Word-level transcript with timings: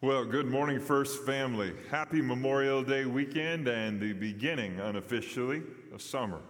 Well, 0.00 0.24
good 0.24 0.46
morning, 0.46 0.78
First 0.78 1.26
Family. 1.26 1.72
Happy 1.90 2.22
Memorial 2.22 2.84
Day 2.84 3.04
weekend 3.04 3.66
and 3.66 4.00
the 4.00 4.12
beginning, 4.12 4.78
unofficially, 4.78 5.64
of 5.92 6.00
summer. 6.00 6.40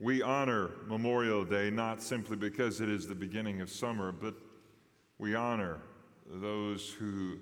We 0.00 0.22
honor 0.22 0.70
Memorial 0.86 1.44
Day 1.44 1.68
not 1.68 2.02
simply 2.02 2.38
because 2.38 2.80
it 2.80 2.88
is 2.88 3.06
the 3.06 3.14
beginning 3.14 3.60
of 3.60 3.68
summer, 3.68 4.12
but 4.12 4.34
we 5.18 5.34
honor 5.34 5.82
those 6.26 6.88
who 6.88 7.36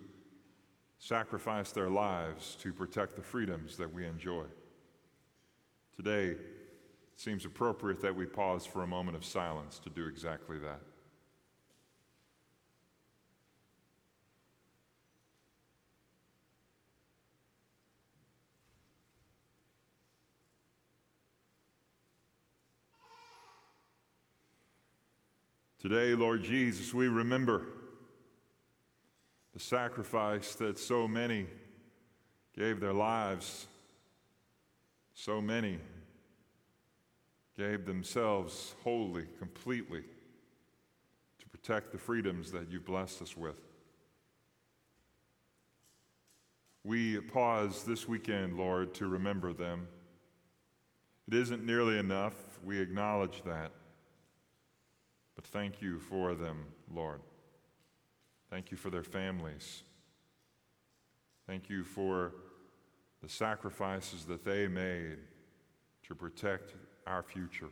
sacrifice 0.98 1.70
their 1.70 1.88
lives 1.88 2.56
to 2.56 2.72
protect 2.72 3.14
the 3.14 3.22
freedoms 3.22 3.76
that 3.76 3.94
we 3.94 4.04
enjoy. 4.04 4.42
Today, 5.94 6.30
it 6.30 6.40
seems 7.14 7.44
appropriate 7.44 8.02
that 8.02 8.16
we 8.16 8.26
pause 8.26 8.66
for 8.66 8.82
a 8.82 8.88
moment 8.88 9.16
of 9.16 9.24
silence 9.24 9.78
to 9.84 9.88
do 9.88 10.08
exactly 10.08 10.58
that. 10.58 10.80
Today, 25.84 26.14
Lord 26.14 26.42
Jesus, 26.42 26.94
we 26.94 27.08
remember 27.08 27.66
the 29.52 29.60
sacrifice 29.60 30.54
that 30.54 30.78
so 30.78 31.06
many 31.06 31.44
gave 32.56 32.80
their 32.80 32.94
lives, 32.94 33.66
so 35.12 35.42
many 35.42 35.78
gave 37.54 37.84
themselves 37.84 38.74
wholly, 38.82 39.26
completely 39.38 40.00
to 41.38 41.48
protect 41.50 41.92
the 41.92 41.98
freedoms 41.98 42.50
that 42.52 42.70
you've 42.70 42.86
blessed 42.86 43.20
us 43.20 43.36
with. 43.36 43.60
We 46.82 47.20
pause 47.20 47.84
this 47.84 48.08
weekend, 48.08 48.56
Lord, 48.56 48.94
to 48.94 49.06
remember 49.06 49.52
them. 49.52 49.86
It 51.28 51.34
isn't 51.34 51.62
nearly 51.62 51.98
enough. 51.98 52.32
We 52.64 52.80
acknowledge 52.80 53.42
that. 53.44 53.70
But 55.34 55.44
thank 55.46 55.82
you 55.82 55.98
for 55.98 56.34
them, 56.34 56.66
Lord. 56.92 57.20
Thank 58.50 58.70
you 58.70 58.76
for 58.76 58.90
their 58.90 59.02
families. 59.02 59.82
Thank 61.46 61.68
you 61.68 61.84
for 61.84 62.32
the 63.22 63.28
sacrifices 63.28 64.24
that 64.26 64.44
they 64.44 64.68
made 64.68 65.18
to 66.06 66.14
protect 66.14 66.74
our 67.06 67.22
future. 67.22 67.70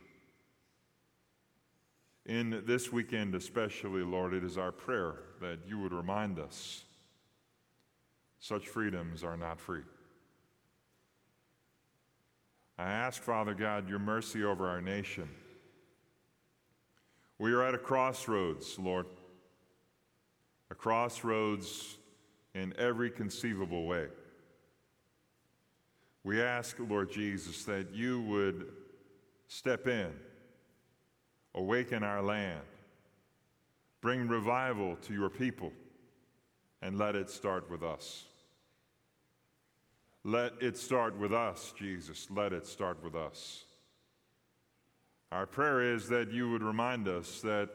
In 2.25 2.63
this 2.65 2.91
weekend, 2.91 3.35
especially, 3.35 4.01
Lord, 4.01 4.33
it 4.33 4.43
is 4.43 4.57
our 4.57 4.71
prayer 4.71 5.15
that 5.41 5.59
you 5.67 5.79
would 5.79 5.93
remind 5.93 6.39
us 6.39 6.83
such 8.39 8.67
freedoms 8.67 9.23
are 9.23 9.37
not 9.37 9.59
free. 9.59 9.83
I 12.77 12.91
ask, 12.91 13.21
Father 13.21 13.53
God, 13.53 13.87
your 13.87 13.99
mercy 13.99 14.43
over 14.43 14.67
our 14.67 14.81
nation. 14.81 15.29
We 17.39 17.53
are 17.53 17.63
at 17.63 17.73
a 17.73 17.79
crossroads, 17.79 18.77
Lord. 18.79 19.05
A 20.71 20.75
crossroads 20.75 21.97
in 22.55 22.73
every 22.77 23.09
conceivable 23.09 23.85
way. 23.85 24.07
We 26.23 26.41
ask, 26.41 26.77
Lord 26.79 27.11
Jesus, 27.11 27.65
that 27.65 27.93
you 27.93 28.21
would 28.21 28.71
step 29.47 29.87
in, 29.87 30.11
awaken 31.53 32.03
our 32.03 32.21
land, 32.21 32.61
bring 34.01 34.27
revival 34.27 34.95
to 35.03 35.13
your 35.13 35.29
people, 35.29 35.71
and 36.81 36.97
let 36.97 37.15
it 37.15 37.29
start 37.29 37.69
with 37.69 37.83
us. 37.83 38.23
Let 40.23 40.53
it 40.61 40.77
start 40.77 41.17
with 41.17 41.33
us, 41.33 41.73
Jesus. 41.77 42.27
Let 42.29 42.53
it 42.53 42.65
start 42.65 43.03
with 43.03 43.15
us. 43.15 43.65
Our 45.33 45.47
prayer 45.47 45.95
is 45.95 46.07
that 46.09 46.31
you 46.31 46.51
would 46.51 46.61
remind 46.61 47.07
us 47.07 47.41
that 47.41 47.69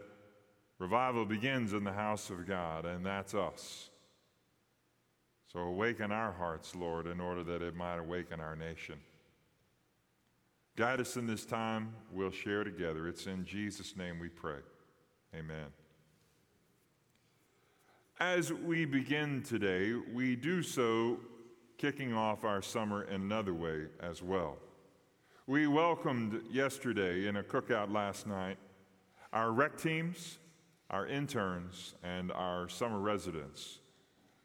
revival 0.79 1.25
begins 1.25 1.73
in 1.73 1.83
the 1.83 1.93
house 1.93 2.31
of 2.31 2.47
God, 2.47 2.87
and 2.87 3.05
that's 3.05 3.35
us. 3.35 3.91
So 5.53 5.59
awaken 5.59 6.13
our 6.13 6.31
hearts, 6.31 6.77
Lord, 6.77 7.09
in 7.09 7.21
order 7.21 7.43
that 7.43 7.61
it 7.61 7.75
might 7.75 7.99
awaken 7.99 8.39
our 8.39 8.55
nation. 8.55 9.01
Guide 10.77 11.01
us 11.01 11.17
in 11.17 11.27
this 11.27 11.45
time. 11.45 11.95
We'll 12.13 12.31
share 12.31 12.63
together. 12.63 13.09
It's 13.09 13.27
in 13.27 13.45
Jesus' 13.45 13.97
name 13.97 14.21
we 14.21 14.29
pray. 14.29 14.61
Amen. 15.35 15.67
As 18.21 18.53
we 18.53 18.85
begin 18.85 19.43
today, 19.43 19.95
we 20.15 20.37
do 20.37 20.63
so 20.63 21.19
kicking 21.77 22.15
off 22.15 22.45
our 22.45 22.63
summer 22.63 23.03
in 23.03 23.23
another 23.23 23.53
way 23.53 23.87
as 24.01 24.23
well. 24.23 24.59
We 25.49 25.67
welcomed 25.67 26.43
yesterday 26.51 27.27
in 27.27 27.37
a 27.37 27.43
cookout 27.43 27.91
last 27.91 28.27
night 28.27 28.59
our 29.33 29.51
rec 29.51 29.79
teams, 29.79 30.37
our 30.91 31.07
interns, 31.07 31.95
and 32.03 32.31
our 32.33 32.69
summer 32.69 32.99
residents. 32.99 33.79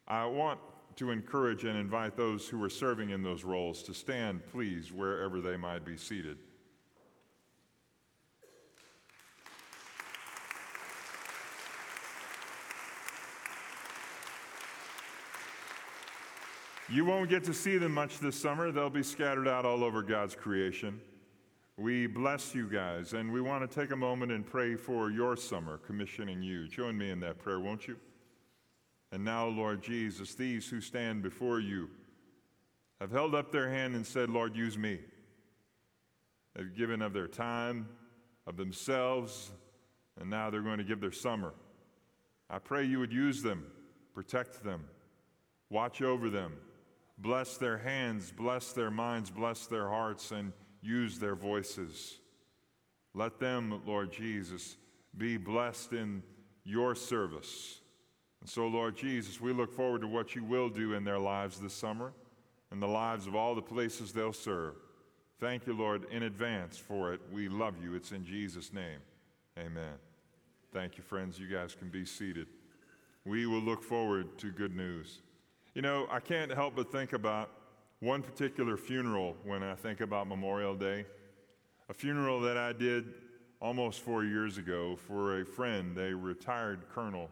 I 0.08 0.26
want 0.26 0.62
to 0.96 1.12
encourage 1.12 1.66
and 1.66 1.78
invite 1.78 2.16
those 2.16 2.48
who 2.48 2.64
are 2.64 2.70
serving 2.70 3.10
in 3.10 3.22
those 3.22 3.44
roles 3.44 3.84
to 3.84 3.94
stand, 3.94 4.48
please, 4.50 4.94
wherever 4.94 5.42
they 5.42 5.58
might 5.58 5.84
be 5.84 5.98
seated. 5.98 6.38
You 16.94 17.06
won't 17.06 17.28
get 17.28 17.44
to 17.46 17.56
see 17.56 17.80
them 17.80 17.92
much 17.92 18.20
this 18.20 18.40
summer. 18.40 18.72
They'll 18.72 18.88
be 18.88 19.02
scattered 19.02 19.48
out 19.48 19.66
all 19.66 19.84
over 19.84 20.04
God's 20.04 20.36
creation. 20.36 21.02
We 21.76 22.06
bless 22.06 22.54
you 22.54 22.70
guys, 22.70 23.14
and 23.14 23.34
we 23.34 23.42
want 23.42 23.68
to 23.68 23.80
take 23.80 23.90
a 23.90 23.96
moment 23.96 24.32
and 24.32 24.46
pray 24.46 24.76
for 24.76 25.10
your 25.10 25.36
summer, 25.36 25.80
commissioning 25.80 26.44
you. 26.44 26.68
Join 26.68 26.96
me 26.96 27.10
in 27.10 27.20
that 27.22 27.40
prayer, 27.40 27.60
won't 27.60 27.88
you? 27.88 27.98
And 29.12 29.26
now, 29.26 29.48
Lord 29.48 29.82
Jesus, 29.82 30.36
these 30.36 30.70
who 30.70 30.80
stand 30.82 31.24
before 31.24 31.60
you 31.60 31.90
have 33.02 33.10
held 33.10 33.34
up 33.34 33.52
their 33.52 33.72
hand 33.72 33.96
and 33.96 34.06
said, 34.06 34.30
Lord, 34.30 34.56
use 34.56 34.78
me. 34.78 35.00
They've 36.56 36.76
given 36.76 37.02
of 37.02 37.12
their 37.12 37.28
time, 37.28 37.90
of 38.46 38.56
themselves, 38.56 39.52
and 40.22 40.30
now 40.30 40.52
they're 40.52 40.62
going 40.62 40.78
to 40.78 40.84
give 40.84 41.02
their 41.02 41.12
summer. 41.12 41.56
I 42.52 42.60
pray 42.60 42.84
you 42.84 43.00
would 43.00 43.12
use 43.12 43.42
them, 43.42 43.66
protect 44.14 44.64
them, 44.64 44.86
watch 45.72 46.04
over 46.04 46.30
them, 46.30 46.54
Bless 47.18 47.58
their 47.58 47.78
hands, 47.78 48.32
bless 48.32 48.74
their 48.74 48.92
minds, 48.92 49.30
bless 49.30 49.68
their 49.68 49.88
hearts, 49.88 50.32
and 50.32 50.52
use 50.82 51.20
their 51.20 51.36
voices. 51.36 52.20
Let 53.14 53.40
them, 53.40 53.82
Lord 53.86 54.12
Jesus, 54.12 54.76
be 55.18 55.38
blessed 55.38 55.94
in 55.94 56.24
your 56.64 56.96
service. 56.96 57.80
And 58.42 58.50
so, 58.50 58.68
Lord 58.68 58.98
Jesus, 58.98 59.40
we 59.40 59.54
look 59.54 59.72
forward 59.72 60.02
to 60.02 60.08
what 60.08 60.36
you 60.36 60.44
will 60.44 60.70
do 60.70 60.94
in 60.94 61.04
their 61.04 61.20
lives 61.20 61.60
this 61.60 61.74
summer 61.74 62.14
and 62.72 62.82
the 62.82 62.88
lives 62.88 63.28
of 63.28 63.36
all 63.36 63.56
the 63.56 63.62
places 63.62 64.12
they'll 64.12 64.34
serve. 64.34 64.76
Thank 65.40 65.68
you, 65.68 65.74
Lord, 65.74 66.06
in 66.12 66.24
advance 66.24 66.78
for 66.78 67.14
it. 67.14 67.22
We 67.32 67.48
love 67.48 67.76
you. 67.82 67.96
It's 67.96 68.12
in 68.12 68.26
Jesus' 68.26 68.74
name. 68.74 69.00
Amen. 69.58 69.94
Thank 70.74 70.98
you, 70.98 71.04
friends. 71.04 71.40
You 71.40 71.48
guys 71.48 71.76
can 71.76 71.90
be 71.90 72.06
seated. 72.06 72.48
We 73.26 73.46
will 73.46 73.62
look 73.62 73.84
forward 73.84 74.38
to 74.40 74.52
good 74.52 74.76
news. 74.76 75.22
You 75.74 75.82
know, 75.82 76.08
I 76.12 76.20
can't 76.20 76.52
help 76.52 76.76
but 76.76 76.92
think 76.92 77.14
about 77.14 77.50
one 78.00 78.22
particular 78.22 78.78
funeral 78.78 79.36
when 79.44 79.64
I 79.64 79.74
think 79.74 80.02
about 80.02 80.28
Memorial 80.28 80.76
Day. 80.76 81.04
A 81.90 81.94
funeral 81.96 82.40
that 82.42 82.58
I 82.58 82.74
did 82.74 83.06
almost 83.60 84.02
four 84.02 84.24
years 84.24 84.60
ago 84.60 84.96
for 84.96 85.42
a 85.42 85.46
friend, 85.46 85.98
a 85.98 86.16
retired 86.16 86.82
colonel, 86.94 87.28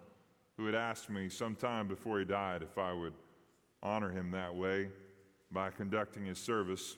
who 0.58 0.66
had 0.66 0.74
asked 0.74 1.08
me 1.08 1.30
sometime 1.30 1.88
before 1.88 2.18
he 2.18 2.26
died 2.26 2.64
if 2.64 2.80
I 2.80 2.94
would 2.94 3.14
honor 3.84 4.10
him 4.10 4.32
that 4.32 4.56
way 4.56 4.90
by 5.52 5.70
conducting 5.70 6.26
his 6.26 6.40
service. 6.40 6.98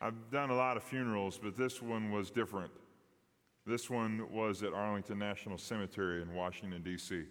I've 0.00 0.30
done 0.30 0.50
a 0.50 0.56
lot 0.56 0.76
of 0.76 0.84
funerals, 0.84 1.40
but 1.42 1.56
this 1.56 1.82
one 1.82 2.12
was 2.12 2.30
different. 2.30 2.70
This 3.66 3.90
one 3.90 4.30
was 4.30 4.62
at 4.62 4.72
Arlington 4.72 5.18
National 5.18 5.58
Cemetery 5.58 6.22
in 6.22 6.32
Washington, 6.34 6.82
D.C. 6.84 7.24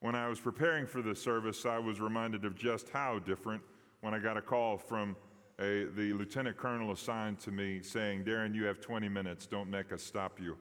When 0.00 0.14
I 0.14 0.28
was 0.28 0.38
preparing 0.38 0.86
for 0.86 1.02
the 1.02 1.14
service, 1.14 1.66
I 1.66 1.78
was 1.78 2.00
reminded 2.00 2.44
of 2.44 2.54
just 2.54 2.88
how 2.90 3.18
different 3.18 3.62
when 4.00 4.14
I 4.14 4.20
got 4.20 4.36
a 4.36 4.42
call 4.42 4.78
from 4.78 5.16
a, 5.58 5.86
the 5.96 6.12
lieutenant 6.12 6.56
colonel 6.56 6.92
assigned 6.92 7.40
to 7.40 7.50
me 7.50 7.82
saying, 7.82 8.22
Darin, 8.24 8.54
you 8.54 8.64
have 8.64 8.80
20 8.80 9.08
minutes. 9.08 9.46
Don't 9.46 9.68
make 9.68 9.92
us 9.92 10.02
stop 10.02 10.38
you. 10.40 10.56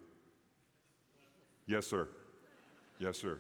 Yes, 1.68 1.86
sir. 1.86 2.08
Yes, 3.00 3.18
sir. 3.18 3.40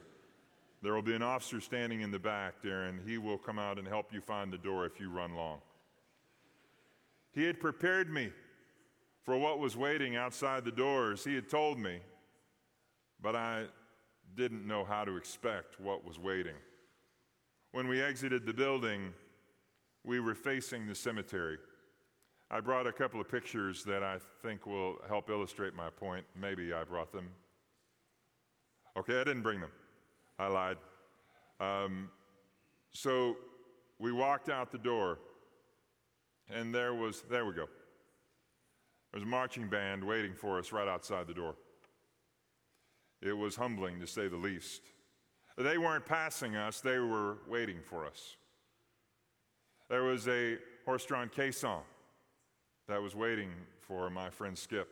There 0.84 0.94
will 0.94 1.02
be 1.02 1.16
an 1.16 1.24
officer 1.24 1.60
standing 1.60 2.02
in 2.02 2.12
the 2.12 2.20
back, 2.20 2.62
Darin. 2.62 3.00
He 3.06 3.18
will 3.18 3.40
come 3.40 3.58
out 3.58 3.80
and 3.80 3.88
help 3.88 4.14
you 4.14 4.22
find 4.22 4.54
the 4.54 4.58
door 4.60 4.86
if 4.86 5.00
you 5.00 5.10
run 5.10 5.34
long. 5.34 5.60
He 7.34 7.44
had 7.44 7.60
prepared 7.60 8.12
me 8.12 8.32
for 9.24 9.38
what 9.38 9.58
was 9.58 9.76
waiting 9.76 10.16
outside 10.16 10.64
the 10.64 10.72
doors. 10.72 11.24
He 11.24 11.34
had 11.34 11.50
told 11.50 11.80
me, 11.80 12.00
but 13.22 13.36
I 13.36 13.66
didn't 14.36 14.68
know 14.68 14.84
how 14.84 15.04
to 15.04 15.18
expect 15.18 15.80
what 15.80 16.06
was 16.06 16.20
waiting. 16.20 16.56
When 17.72 17.88
we 17.88 18.02
exited 18.02 18.46
the 18.46 18.54
building, 18.54 19.14
we 20.04 20.20
were 20.20 20.36
facing 20.36 20.88
the 20.88 20.96
cemetery. 20.96 21.58
I 22.50 22.62
brought 22.62 22.88
a 22.88 22.94
couple 22.94 23.20
of 23.20 23.30
pictures 23.30 23.84
that 23.84 24.04
I 24.04 24.18
think 24.42 24.66
will 24.66 24.98
help 25.08 25.30
illustrate 25.30 25.76
my 25.76 25.90
point. 25.90 26.26
Maybe 26.40 26.74
I 26.74 26.84
brought 26.84 27.12
them. 27.12 27.30
Okay, 28.98 29.20
I 29.20 29.24
didn't 29.26 29.44
bring 29.44 29.60
them. 29.60 29.72
I 30.40 30.48
lied. 30.48 30.78
Um, 31.60 32.10
so 32.94 33.38
we 34.00 34.12
walked 34.12 34.50
out 34.50 34.72
the 34.72 34.78
door, 34.78 35.20
and 36.50 36.74
there 36.74 36.94
was, 36.94 37.24
there 37.30 37.46
we 37.46 37.52
go. 37.52 37.68
There 39.12 39.20
was 39.20 39.24
a 39.24 39.28
marching 39.28 39.68
band 39.68 40.04
waiting 40.04 40.34
for 40.34 40.58
us 40.58 40.72
right 40.72 40.88
outside 40.88 41.28
the 41.28 41.34
door. 41.34 41.56
It 43.22 43.34
was 43.34 43.56
humbling 43.56 44.00
to 44.00 44.08
say 44.08 44.28
the 44.28 44.38
least. 44.38 44.82
They 45.58 45.78
weren't 45.78 46.06
passing 46.06 46.56
us, 46.56 46.82
they 46.82 47.00
were 47.00 47.38
waiting 47.48 47.80
for 47.82 48.06
us. 48.06 48.36
There 49.90 50.04
was 50.04 50.28
a 50.28 50.58
horse 50.86 51.06
drawn 51.06 51.30
caisson 51.30 51.80
that 52.88 53.02
was 53.02 53.16
waiting 53.16 53.50
for 53.80 54.10
my 54.10 54.30
friend 54.30 54.58
Skip. 54.58 54.88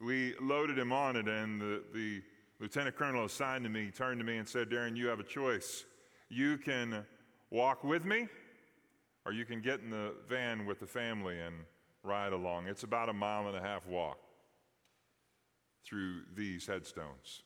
We 0.00 0.34
loaded 0.40 0.78
him 0.78 0.92
on 0.92 1.16
it, 1.16 1.28
and 1.28 1.60
the, 1.60 1.82
the 1.94 2.22
lieutenant 2.58 2.96
colonel 2.96 3.26
assigned 3.26 3.64
to 3.64 3.70
me 3.70 3.90
turned 3.90 4.18
to 4.18 4.24
me 4.24 4.38
and 4.38 4.48
said, 4.48 4.70
Darin, 4.70 4.96
you 4.96 5.06
have 5.06 5.20
a 5.20 5.24
choice. 5.24 5.84
You 6.28 6.56
can 6.56 7.04
walk 7.50 7.84
with 7.84 8.04
me, 8.04 8.26
or 9.24 9.32
you 9.32 9.44
can 9.44 9.60
get 9.60 9.80
in 9.80 9.90
the 9.90 10.14
van 10.28 10.66
with 10.66 10.80
the 10.80 10.86
family 10.86 11.38
and 11.38 11.54
ride 12.02 12.32
along. 12.32 12.66
It's 12.66 12.82
about 12.82 13.08
a 13.08 13.12
mile 13.12 13.46
and 13.46 13.56
a 13.56 13.60
half 13.60 13.86
walk 13.86 14.18
through 15.84 16.22
these 16.34 16.66
headstones. 16.66 17.42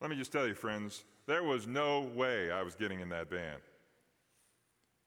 Let 0.00 0.10
me 0.10 0.16
just 0.16 0.32
tell 0.32 0.46
you, 0.46 0.54
friends, 0.54 1.04
there 1.26 1.42
was 1.42 1.66
no 1.66 2.02
way 2.14 2.50
I 2.50 2.62
was 2.62 2.74
getting 2.74 3.00
in 3.00 3.08
that 3.10 3.30
van. 3.30 3.56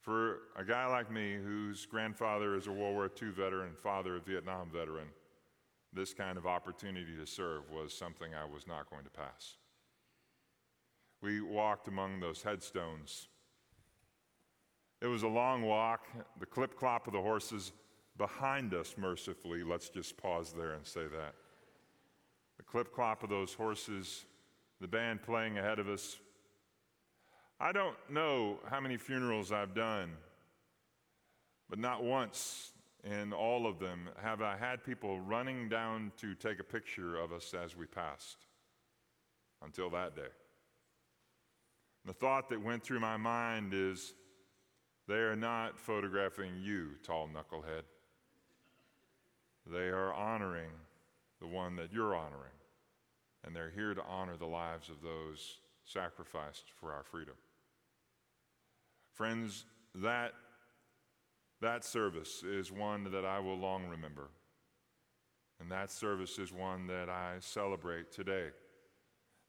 For 0.02 0.40
a 0.58 0.64
guy 0.64 0.88
like 0.88 1.12
me, 1.12 1.36
whose 1.36 1.86
grandfather 1.86 2.56
is 2.56 2.68
a 2.68 2.72
World 2.72 2.96
War 2.96 3.12
II 3.22 3.30
veteran, 3.30 3.74
father 3.76 4.16
a 4.16 4.20
Vietnam 4.20 4.70
veteran, 4.72 5.08
this 5.94 6.14
kind 6.14 6.38
of 6.38 6.46
opportunity 6.46 7.16
to 7.18 7.26
serve 7.26 7.70
was 7.70 7.94
something 7.94 8.34
I 8.34 8.46
was 8.46 8.68
not 8.68 8.90
going 8.90 9.04
to 9.04 9.10
pass. 9.10 9.58
We 11.22 11.42
walked 11.42 11.88
among 11.88 12.20
those 12.20 12.42
headstones. 12.42 13.28
It 15.02 15.08
was 15.08 15.24
a 15.24 15.28
long 15.28 15.64
walk, 15.64 16.06
the 16.40 16.46
clip 16.46 16.78
clop 16.78 17.08
of 17.08 17.14
the 17.14 17.22
horses 17.22 17.72
behind 18.18 18.74
us, 18.74 18.96
mercifully. 18.98 19.64
Let's 19.64 19.90
just 19.90 20.18
pause 20.18 20.54
there 20.54 20.74
and 20.74 20.86
say 20.86 21.04
that. 21.08 21.36
Clip 22.70 22.94
clop 22.94 23.24
of 23.24 23.30
those 23.30 23.54
horses, 23.54 24.26
the 24.82 24.88
band 24.88 25.24
playing 25.24 25.58
ahead 25.58 25.80
of 25.80 25.88
us. 25.88 26.18
I 27.60 27.72
don't 27.72 27.96
know 28.10 28.60
how 28.70 28.80
many 28.80 28.98
funerals 28.98 29.52
I've 29.52 29.74
done, 29.74 30.12
but 31.70 31.80
not 31.80 32.04
once 32.04 32.72
in 33.04 33.34
all 33.34 33.66
of 33.66 33.80
them 33.80 34.10
have 34.22 34.42
I 34.42 34.58
had 34.58 34.84
people 34.84 35.20
running 35.22 35.70
down 35.70 36.12
to 36.18 36.36
take 36.36 36.60
a 36.60 36.64
picture 36.64 37.18
of 37.18 37.32
us 37.32 37.54
as 37.54 37.76
we 37.76 37.86
passed 37.86 38.46
until 39.64 39.90
that 39.92 40.16
day. 40.16 40.30
The 42.06 42.14
thought 42.14 42.50
that 42.50 42.62
went 42.62 42.84
through 42.84 43.00
my 43.00 43.18
mind 43.18 43.74
is 43.74 44.14
they 45.08 45.16
are 45.16 45.36
not 45.36 45.80
photographing 45.80 46.52
you, 46.62 46.92
tall 47.04 47.28
knucklehead. 47.28 47.84
They 49.66 49.88
are 49.90 50.14
honoring 50.14 50.72
the 51.40 51.48
one 51.48 51.76
that 51.78 51.92
you're 51.94 52.16
honoring. 52.16 52.57
And 53.48 53.56
they're 53.56 53.72
here 53.74 53.94
to 53.94 54.04
honor 54.04 54.36
the 54.36 54.46
lives 54.46 54.90
of 54.90 55.02
those 55.02 55.60
sacrificed 55.86 56.66
for 56.82 56.92
our 56.92 57.04
freedom. 57.04 57.36
Friends, 59.14 59.64
that, 59.96 60.34
that 61.62 61.86
service 61.86 62.44
is 62.44 62.74
one 62.74 63.10
that 63.12 63.24
I 63.24 63.40
will 63.40 63.58
long 63.58 63.86
remember. 63.86 64.30
And 65.62 65.72
that 65.72 65.92
service 65.92 66.38
is 66.38 66.52
one 66.52 66.88
that 66.88 67.08
I 67.08 67.36
celebrate 67.40 68.12
today. 68.12 68.50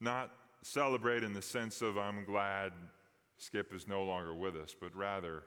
Not 0.00 0.30
celebrate 0.62 1.24
in 1.24 1.32
the 1.32 1.42
sense 1.42 1.82
of 1.82 1.98
I'm 1.98 2.24
glad 2.24 2.72
Skip 3.36 3.74
is 3.74 3.88
no 3.88 4.04
longer 4.04 4.32
with 4.32 4.54
us, 4.54 4.76
but 4.80 4.94
rather 4.94 5.42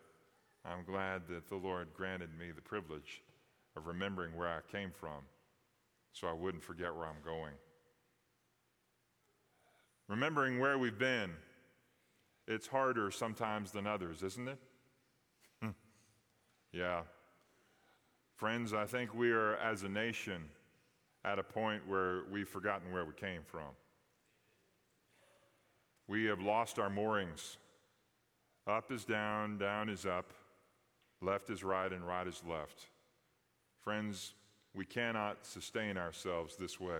I'm 0.65 0.83
glad 0.85 1.21
that 1.29 1.47
the 1.47 1.55
Lord 1.55 1.87
granted 1.95 2.37
me 2.37 2.51
the 2.53 2.61
privilege 2.61 3.23
of 3.77 3.87
remembering 3.87 4.35
where 4.35 4.49
I 4.49 4.59
came 4.69 4.91
from 4.91 5.23
so 6.11 6.27
I 6.27 6.33
wouldn't 6.33 6.63
forget 6.63 6.93
where 6.93 7.05
I'm 7.05 7.23
going. 7.23 7.53
Remembering 10.11 10.59
where 10.59 10.77
we've 10.77 10.99
been, 10.99 11.31
it's 12.45 12.67
harder 12.67 13.11
sometimes 13.11 13.71
than 13.71 13.87
others, 13.87 14.23
isn't 14.23 14.49
it? 14.49 14.57
Hmm. 15.63 15.69
yeah. 16.73 17.03
Friends, 18.35 18.73
I 18.73 18.83
think 18.83 19.13
we 19.13 19.31
are, 19.31 19.55
as 19.55 19.83
a 19.83 19.89
nation, 19.89 20.43
at 21.23 21.39
a 21.39 21.43
point 21.43 21.87
where 21.87 22.23
we've 22.29 22.49
forgotten 22.49 22.91
where 22.91 23.05
we 23.05 23.13
came 23.13 23.43
from. 23.45 23.69
We 26.09 26.25
have 26.25 26.41
lost 26.41 26.77
our 26.77 26.89
moorings. 26.89 27.55
Up 28.67 28.91
is 28.91 29.05
down, 29.05 29.59
down 29.59 29.87
is 29.87 30.05
up, 30.05 30.33
left 31.21 31.49
is 31.49 31.63
right, 31.63 31.91
and 31.91 32.05
right 32.05 32.27
is 32.27 32.43
left. 32.45 32.89
Friends, 33.79 34.33
we 34.75 34.83
cannot 34.83 35.45
sustain 35.45 35.97
ourselves 35.97 36.57
this 36.57 36.81
way. 36.81 36.99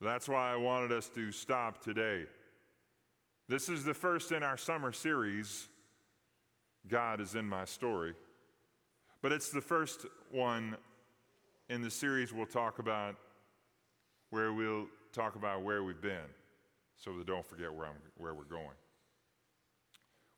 That's 0.00 0.28
why 0.28 0.52
I 0.52 0.56
wanted 0.56 0.92
us 0.92 1.08
to 1.10 1.32
stop 1.32 1.82
today. 1.82 2.26
This 3.48 3.68
is 3.68 3.82
the 3.82 3.94
first 3.94 4.30
in 4.30 4.42
our 4.44 4.56
summer 4.56 4.92
series, 4.92 5.68
God 6.86 7.20
is 7.20 7.34
in 7.34 7.46
my 7.46 7.64
story. 7.64 8.14
But 9.22 9.32
it's 9.32 9.50
the 9.50 9.60
first 9.60 10.06
one 10.30 10.76
in 11.68 11.82
the 11.82 11.90
series 11.90 12.32
we'll 12.32 12.46
talk 12.46 12.78
about 12.78 13.16
where 14.30 14.52
we'll 14.52 14.86
talk 15.12 15.34
about 15.34 15.62
where 15.62 15.82
we've 15.82 16.00
been 16.00 16.28
so 16.96 17.16
that 17.16 17.26
don't 17.26 17.44
forget 17.44 17.72
where, 17.72 17.86
I'm, 17.86 17.96
where 18.16 18.34
we're 18.34 18.44
going. 18.44 18.76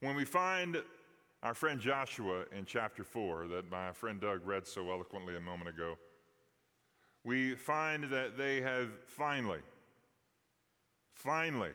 When 0.00 0.16
we 0.16 0.24
find 0.24 0.78
our 1.42 1.52
friend 1.52 1.78
Joshua 1.78 2.44
in 2.56 2.64
chapter 2.64 3.04
4, 3.04 3.48
that 3.48 3.70
my 3.70 3.92
friend 3.92 4.20
Doug 4.20 4.46
read 4.46 4.66
so 4.66 4.90
eloquently 4.90 5.36
a 5.36 5.40
moment 5.40 5.68
ago, 5.68 5.96
we 7.24 7.54
find 7.54 8.04
that 8.04 8.36
they 8.38 8.60
have 8.60 8.88
finally, 9.06 9.60
finally 11.14 11.72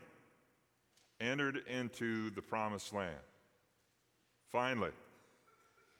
entered 1.20 1.62
into 1.68 2.30
the 2.30 2.42
promised 2.42 2.92
land. 2.92 3.14
Finally. 4.50 4.90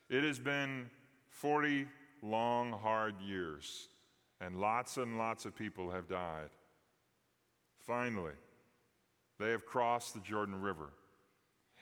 It 0.08 0.22
has 0.22 0.38
been 0.38 0.88
40 1.30 1.86
long, 2.22 2.72
hard 2.72 3.20
years, 3.20 3.88
and 4.40 4.60
lots 4.60 4.96
and 4.96 5.18
lots 5.18 5.44
of 5.44 5.56
people 5.56 5.90
have 5.90 6.08
died. 6.08 6.50
Finally, 7.86 8.32
they 9.38 9.50
have 9.50 9.66
crossed 9.66 10.14
the 10.14 10.20
Jordan 10.20 10.60
River. 10.60 10.90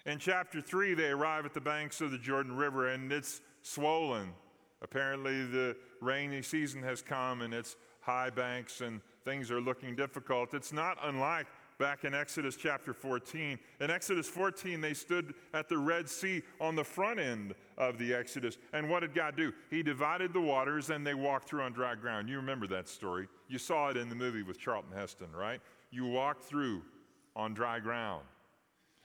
In 0.06 0.18
chapter 0.18 0.60
3, 0.60 0.94
they 0.94 1.08
arrive 1.08 1.46
at 1.46 1.54
the 1.54 1.60
banks 1.60 2.00
of 2.00 2.10
the 2.10 2.18
Jordan 2.18 2.56
River 2.56 2.88
and 2.88 3.10
it's 3.10 3.40
swollen. 3.62 4.32
Apparently, 4.84 5.46
the 5.46 5.74
rainy 6.02 6.42
season 6.42 6.82
has 6.82 7.00
come 7.00 7.40
and 7.40 7.54
it's 7.54 7.76
high 8.00 8.28
banks 8.28 8.82
and 8.82 9.00
things 9.24 9.50
are 9.50 9.60
looking 9.60 9.96
difficult. 9.96 10.52
It's 10.52 10.74
not 10.74 10.98
unlike 11.02 11.46
back 11.78 12.04
in 12.04 12.14
Exodus 12.14 12.54
chapter 12.54 12.92
14. 12.92 13.58
In 13.80 13.90
Exodus 13.90 14.28
14, 14.28 14.82
they 14.82 14.92
stood 14.92 15.32
at 15.54 15.70
the 15.70 15.78
Red 15.78 16.06
Sea 16.06 16.42
on 16.60 16.76
the 16.76 16.84
front 16.84 17.18
end 17.18 17.54
of 17.78 17.96
the 17.96 18.12
Exodus. 18.12 18.58
And 18.74 18.90
what 18.90 19.00
did 19.00 19.14
God 19.14 19.36
do? 19.38 19.54
He 19.70 19.82
divided 19.82 20.34
the 20.34 20.40
waters 20.40 20.90
and 20.90 21.04
they 21.04 21.14
walked 21.14 21.48
through 21.48 21.62
on 21.62 21.72
dry 21.72 21.94
ground. 21.94 22.28
You 22.28 22.36
remember 22.36 22.66
that 22.66 22.86
story. 22.86 23.26
You 23.48 23.58
saw 23.58 23.88
it 23.88 23.96
in 23.96 24.10
the 24.10 24.14
movie 24.14 24.42
with 24.42 24.60
Charlton 24.60 24.92
Heston, 24.94 25.32
right? 25.34 25.60
You 25.90 26.06
walked 26.06 26.44
through 26.44 26.82
on 27.34 27.54
dry 27.54 27.80
ground. 27.80 28.24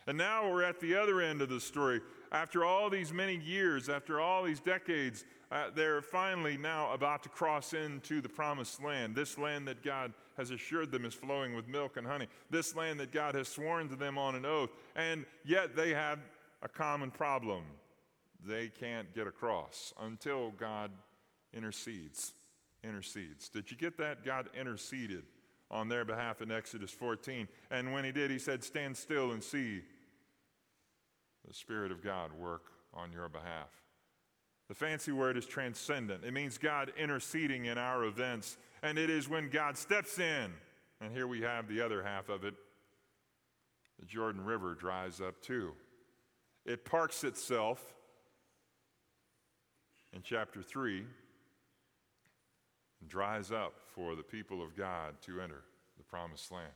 And 0.08 0.18
now 0.18 0.52
we're 0.52 0.64
at 0.64 0.80
the 0.82 0.96
other 0.96 1.22
end 1.22 1.42
of 1.42 1.50
the 1.50 1.60
story. 1.60 2.02
After 2.32 2.64
all 2.64 2.90
these 2.90 3.12
many 3.12 3.38
years, 3.38 3.90
after 3.90 4.20
all 4.20 4.44
these 4.44 4.60
decades, 4.60 5.26
uh, 5.52 5.70
they're 5.74 6.02
finally 6.02 6.58
now 6.58 6.94
about 6.94 7.24
to 7.24 7.30
cross 7.30 7.74
into 7.74 8.22
the 8.22 8.30
promised 8.30 8.84
land. 8.84 9.16
This 9.16 9.38
land 9.38 9.68
that 9.68 9.84
God 9.84 10.14
has 10.38 10.52
assured 10.52 10.92
them 10.92 11.06
is 11.06 11.14
flowing 11.14 11.56
with 11.56 11.68
milk 11.68 11.98
and 11.98 12.06
honey. 12.06 12.28
This 12.50 12.76
land 12.76 13.00
that 13.00 13.12
God 13.12 13.34
has 13.36 13.48
sworn 13.48 13.90
to 13.90 13.96
them 13.96 14.18
on 14.18 14.36
an 14.36 14.46
oath. 14.46 14.70
And 14.96 15.26
yet 15.44 15.76
they 15.76 15.94
have 15.94 16.20
a 16.62 16.70
common 16.70 17.10
problem. 17.10 17.64
They 18.46 18.70
can't 18.70 19.14
get 19.16 19.28
across 19.28 19.94
until 20.00 20.52
God 20.52 20.92
intercedes. 21.54 22.34
Intercedes. 22.84 23.50
Did 23.50 23.72
you 23.72 23.76
get 23.76 23.98
that? 23.98 24.24
God 24.24 24.50
interceded 24.58 25.24
on 25.72 25.90
their 25.90 26.06
behalf 26.06 26.42
in 26.42 26.52
Exodus 26.52 26.92
14. 26.92 27.48
And 27.72 27.92
when 27.92 28.06
he 28.06 28.12
did, 28.12 28.32
he 28.32 28.40
said, 28.40 28.64
Stand 28.64 28.96
still 28.96 29.32
and 29.32 29.44
see 29.44 29.82
the 31.48 31.54
Spirit 31.54 31.92
of 31.92 32.04
God 32.04 32.32
work 32.34 32.64
on 32.94 33.12
your 33.12 33.30
behalf. 33.30 33.70
The 34.68 34.76
fancy 34.76 35.12
word 35.12 35.36
is 35.36 35.46
transcendent. 35.46 36.24
It 36.24 36.32
means 36.32 36.58
God 36.58 36.92
interceding 36.98 37.66
in 37.66 37.78
our 37.78 38.04
events. 38.04 38.58
And 38.84 39.00
it 39.00 39.10
is 39.10 39.28
when 39.28 39.50
God 39.50 39.78
steps 39.78 40.20
in 40.20 40.52
And 41.02 41.14
here 41.14 41.28
we 41.28 41.42
have 41.42 41.68
the 41.68 41.82
other 41.82 42.04
half 42.04 42.30
of 42.30 42.44
it. 42.44 42.54
The 44.00 44.06
Jordan 44.06 44.44
River 44.44 44.76
dries 44.76 45.22
up 45.22 45.42
too. 45.42 45.74
It 46.66 46.86
parks 46.86 47.24
itself 47.24 47.94
in 50.14 50.22
chapter 50.24 50.62
3 50.62 51.06
and 53.02 53.10
dries 53.10 53.52
up 53.52 53.74
for 53.96 54.16
the 54.16 54.24
people 54.24 54.62
of 54.62 54.76
God 54.76 55.16
to 55.26 55.42
enter 55.42 55.64
the 55.98 56.04
promised 56.04 56.52
land. 56.52 56.72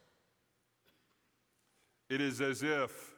It 2.09 2.21
is 2.21 2.41
as 2.41 2.63
if 2.63 3.12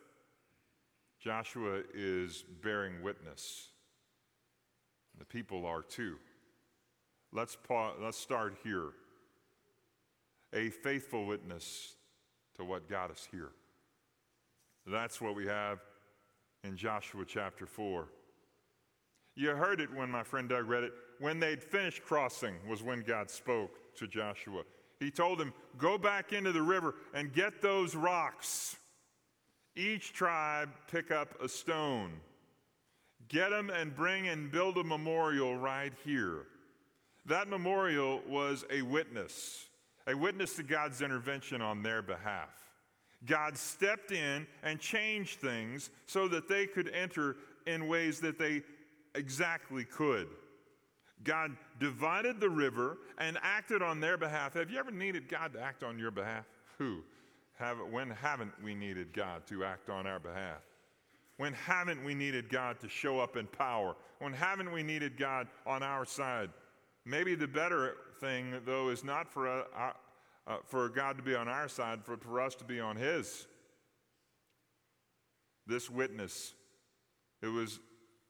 Joshua 1.25 1.81
is 1.95 2.43
bearing 2.61 3.01
witness. 3.01 3.69
The 5.17 5.25
people 5.25 5.65
are 5.65 5.81
too. 5.81 6.17
Let's, 7.33 7.55
pause, 7.55 7.95
let's 7.99 8.19
start 8.19 8.57
here. 8.63 8.89
A 10.53 10.69
faithful 10.69 11.25
witness 11.25 11.95
to 12.57 12.63
what 12.63 12.87
got 12.87 13.09
us 13.09 13.27
here. 13.31 13.49
That's 14.85 15.19
what 15.19 15.35
we 15.35 15.47
have 15.47 15.79
in 16.63 16.77
Joshua 16.77 17.25
chapter 17.27 17.65
4. 17.65 18.07
You 19.35 19.49
heard 19.49 19.81
it 19.81 19.91
when 19.91 20.11
my 20.11 20.21
friend 20.21 20.47
Doug 20.47 20.69
read 20.69 20.83
it. 20.83 20.93
When 21.19 21.39
they'd 21.39 21.63
finished 21.63 22.03
crossing, 22.03 22.53
was 22.69 22.83
when 22.83 23.01
God 23.01 23.31
spoke 23.31 23.71
to 23.95 24.05
Joshua. 24.05 24.61
He 24.99 25.09
told 25.09 25.41
him, 25.41 25.53
Go 25.79 25.97
back 25.97 26.33
into 26.33 26.51
the 26.51 26.61
river 26.61 26.93
and 27.15 27.33
get 27.33 27.63
those 27.63 27.95
rocks. 27.95 28.77
Each 29.75 30.13
tribe 30.13 30.69
pick 30.89 31.11
up 31.11 31.41
a 31.41 31.49
stone. 31.49 32.13
Get 33.27 33.49
them 33.49 33.69
and 33.69 33.95
bring 33.95 34.27
and 34.27 34.51
build 34.51 34.77
a 34.77 34.83
memorial 34.83 35.57
right 35.57 35.93
here. 36.03 36.43
That 37.25 37.47
memorial 37.47 38.21
was 38.27 38.65
a 38.69 38.83
witness, 38.83 39.65
a 40.07 40.15
witness 40.15 40.55
to 40.57 40.63
God's 40.63 41.01
intervention 41.01 41.61
on 41.61 41.81
their 41.81 42.01
behalf. 42.01 42.49
God 43.25 43.57
stepped 43.57 44.11
in 44.11 44.45
and 44.63 44.79
changed 44.79 45.39
things 45.39 45.89
so 46.05 46.27
that 46.27 46.47
they 46.47 46.67
could 46.67 46.89
enter 46.89 47.37
in 47.65 47.87
ways 47.87 48.19
that 48.19 48.37
they 48.37 48.61
exactly 49.15 49.83
could. 49.83 50.27
God 51.23 51.57
divided 51.79 52.39
the 52.39 52.49
river 52.49 52.99
and 53.17 53.39
acted 53.41 53.81
on 53.81 53.99
their 53.99 54.17
behalf. 54.17 54.53
Have 54.53 54.69
you 54.69 54.77
ever 54.77 54.91
needed 54.91 55.27
God 55.27 55.53
to 55.53 55.61
act 55.61 55.83
on 55.83 55.97
your 55.97 56.11
behalf? 56.11 56.45
Who? 56.77 57.01
Have, 57.55 57.77
when 57.89 58.09
haven't 58.09 58.51
we 58.63 58.75
needed 58.75 59.13
God 59.13 59.47
to 59.47 59.63
act 59.63 59.89
on 59.89 60.05
our 60.05 60.19
behalf? 60.19 60.61
When 61.37 61.53
haven't 61.53 62.03
we 62.03 62.13
needed 62.13 62.49
God 62.49 62.79
to 62.81 62.89
show 62.89 63.19
up 63.19 63.37
in 63.37 63.47
power? 63.47 63.95
When 64.19 64.33
haven't 64.33 64.71
we 64.71 64.83
needed 64.83 65.17
God 65.17 65.47
on 65.65 65.83
our 65.83 66.05
side? 66.05 66.49
Maybe 67.05 67.35
the 67.35 67.47
better 67.47 67.95
thing, 68.19 68.55
though, 68.65 68.89
is 68.89 69.03
not 69.03 69.31
for, 69.31 69.47
uh, 69.47 69.91
uh, 70.47 70.57
for 70.65 70.89
God 70.89 71.17
to 71.17 71.23
be 71.23 71.35
on 71.35 71.47
our 71.47 71.67
side, 71.67 71.99
but 72.07 72.23
for 72.23 72.41
us 72.41 72.55
to 72.55 72.63
be 72.63 72.79
on 72.79 72.95
His. 72.95 73.47
This 75.67 75.89
witness, 75.89 76.53
it 77.41 77.47
was 77.47 77.79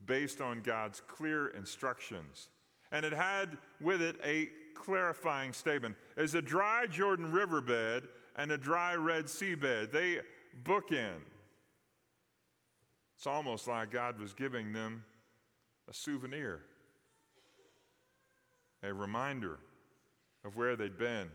based 0.06 0.42
on 0.42 0.62
God's 0.62 1.02
clear 1.08 1.48
instructions. 1.48 2.50
And 2.92 3.06
it 3.06 3.14
had 3.14 3.58
with 3.82 4.02
it 4.02 4.18
a 4.24 4.50
clarifying 4.76 5.54
statement. 5.54 5.96
As 6.18 6.36
a 6.36 6.42
dry 6.42 6.86
Jordan 6.88 7.32
riverbed 7.32 8.08
and 8.36 8.52
a 8.52 8.58
dry 8.58 8.96
Red 8.96 9.30
Sea 9.30 9.56
bed, 9.56 9.92
they 9.92 10.20
bookend. 10.64 11.22
It's 13.16 13.28
almost 13.28 13.68
like 13.68 13.92
God 13.92 14.20
was 14.20 14.34
giving 14.34 14.74
them 14.74 15.04
a 15.90 15.94
souvenir, 15.94 16.62
a 18.84 18.94
reminder 18.94 19.60
of 20.44 20.56
where 20.56 20.76
they'd 20.76 20.98
been, 20.98 21.30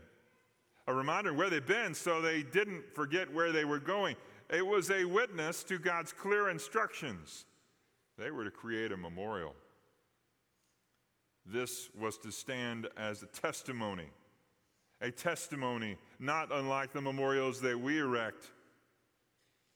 a 0.87 0.93
reminder 0.93 1.31
of 1.31 1.37
where 1.37 1.49
they'd 1.49 1.65
been 1.65 1.93
so 1.93 2.21
they 2.21 2.43
didn't 2.43 2.83
forget 2.93 3.33
where 3.33 3.51
they 3.51 3.65
were 3.65 3.79
going. 3.79 4.15
It 4.49 4.65
was 4.65 4.91
a 4.91 5.05
witness 5.05 5.63
to 5.65 5.79
God's 5.79 6.13
clear 6.13 6.49
instructions. 6.49 7.45
They 8.17 8.29
were 8.29 8.43
to 8.43 8.51
create 8.51 8.91
a 8.91 8.97
memorial. 8.97 9.55
This 11.45 11.89
was 11.97 12.17
to 12.19 12.31
stand 12.31 12.87
as 12.97 13.23
a 13.23 13.27
testimony, 13.27 14.09
a 15.01 15.11
testimony 15.11 15.97
not 16.19 16.51
unlike 16.51 16.93
the 16.93 17.01
memorials 17.01 17.59
that 17.61 17.79
we 17.79 17.99
erect. 17.99 18.45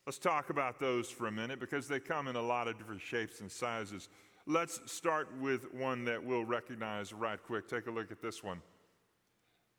Let's 0.05 0.19
talk 0.19 0.51
about 0.51 0.79
those 0.79 1.09
for 1.09 1.27
a 1.27 1.31
minute 1.31 1.59
because 1.59 1.87
they 1.87 1.99
come 1.99 2.27
in 2.27 2.35
a 2.35 2.41
lot 2.41 2.67
of 2.67 2.77
different 2.77 3.01
shapes 3.01 3.41
and 3.41 3.51
sizes. 3.51 4.07
Let's 4.45 4.79
start 4.85 5.27
with 5.41 5.73
one 5.73 6.05
that 6.05 6.23
we'll 6.23 6.45
recognize 6.45 7.11
right 7.11 7.39
quick. 7.41 7.67
Take 7.67 7.87
a 7.87 7.91
look 7.91 8.11
at 8.11 8.21
this 8.21 8.43
one. 8.43 8.61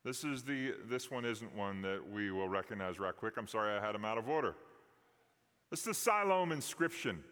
This 0.05 0.25
is 0.25 0.43
the 0.43 0.75
this 0.89 1.11
one 1.11 1.25
isn't 1.25 1.55
one 1.55 1.83
that 1.83 2.01
we 2.11 2.33
will 2.33 2.49
recognize 2.49 2.99
right 2.99 3.15
quick. 3.17 3.35
I'm 3.37 3.47
sorry 3.47 3.77
I 3.77 3.85
had 3.85 3.95
them 3.95 4.05
out 4.05 4.19
of 4.19 4.29
order. 4.29 4.57
It's 5.71 5.83
the 5.83 5.95
Siloam 5.95 6.51
inscription. 6.51 7.23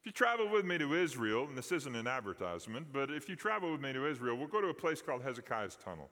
If 0.00 0.06
you 0.06 0.12
travel 0.12 0.48
with 0.48 0.64
me 0.64 0.78
to 0.78 0.94
Israel, 0.94 1.44
and 1.44 1.56
this 1.56 1.72
isn't 1.72 1.94
an 1.94 2.06
advertisement, 2.06 2.86
but 2.92 3.10
if 3.10 3.28
you 3.28 3.36
travel 3.36 3.72
with 3.72 3.82
me 3.82 3.92
to 3.92 4.06
Israel, 4.06 4.36
we'll 4.36 4.46
go 4.46 4.62
to 4.62 4.68
a 4.68 4.74
place 4.74 5.02
called 5.02 5.22
Hezekiah's 5.22 5.76
Tunnel. 5.82 6.08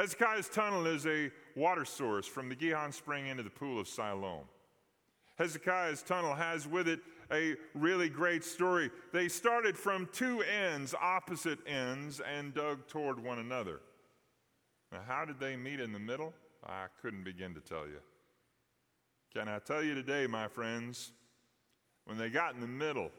Hezekiah's 0.00 0.48
Tunnel 0.48 0.86
is 0.86 1.06
a 1.06 1.30
water 1.54 1.84
source 1.84 2.26
from 2.26 2.48
the 2.48 2.54
Gihon 2.54 2.90
Spring 2.90 3.26
into 3.26 3.42
the 3.42 3.50
Pool 3.50 3.78
of 3.78 3.86
Siloam. 3.86 4.44
Hezekiah's 5.36 6.02
Tunnel 6.02 6.34
has 6.34 6.66
with 6.66 6.88
it 6.88 7.00
a 7.30 7.54
really 7.74 8.08
great 8.08 8.42
story. 8.42 8.90
They 9.12 9.28
started 9.28 9.76
from 9.76 10.08
two 10.10 10.40
ends, 10.40 10.94
opposite 10.98 11.58
ends, 11.66 12.20
and 12.20 12.54
dug 12.54 12.88
toward 12.88 13.22
one 13.22 13.40
another. 13.40 13.82
Now, 14.90 15.00
how 15.06 15.26
did 15.26 15.38
they 15.38 15.54
meet 15.54 15.80
in 15.80 15.92
the 15.92 15.98
middle? 15.98 16.32
I 16.64 16.86
couldn't 17.02 17.24
begin 17.24 17.52
to 17.52 17.60
tell 17.60 17.86
you. 17.86 18.00
Can 19.34 19.48
I 19.48 19.58
tell 19.58 19.82
you 19.82 19.94
today, 19.94 20.26
my 20.26 20.48
friends? 20.48 21.12
When 22.06 22.16
they 22.16 22.30
got 22.30 22.54
in 22.54 22.62
the 22.62 22.66
middle 22.66 23.10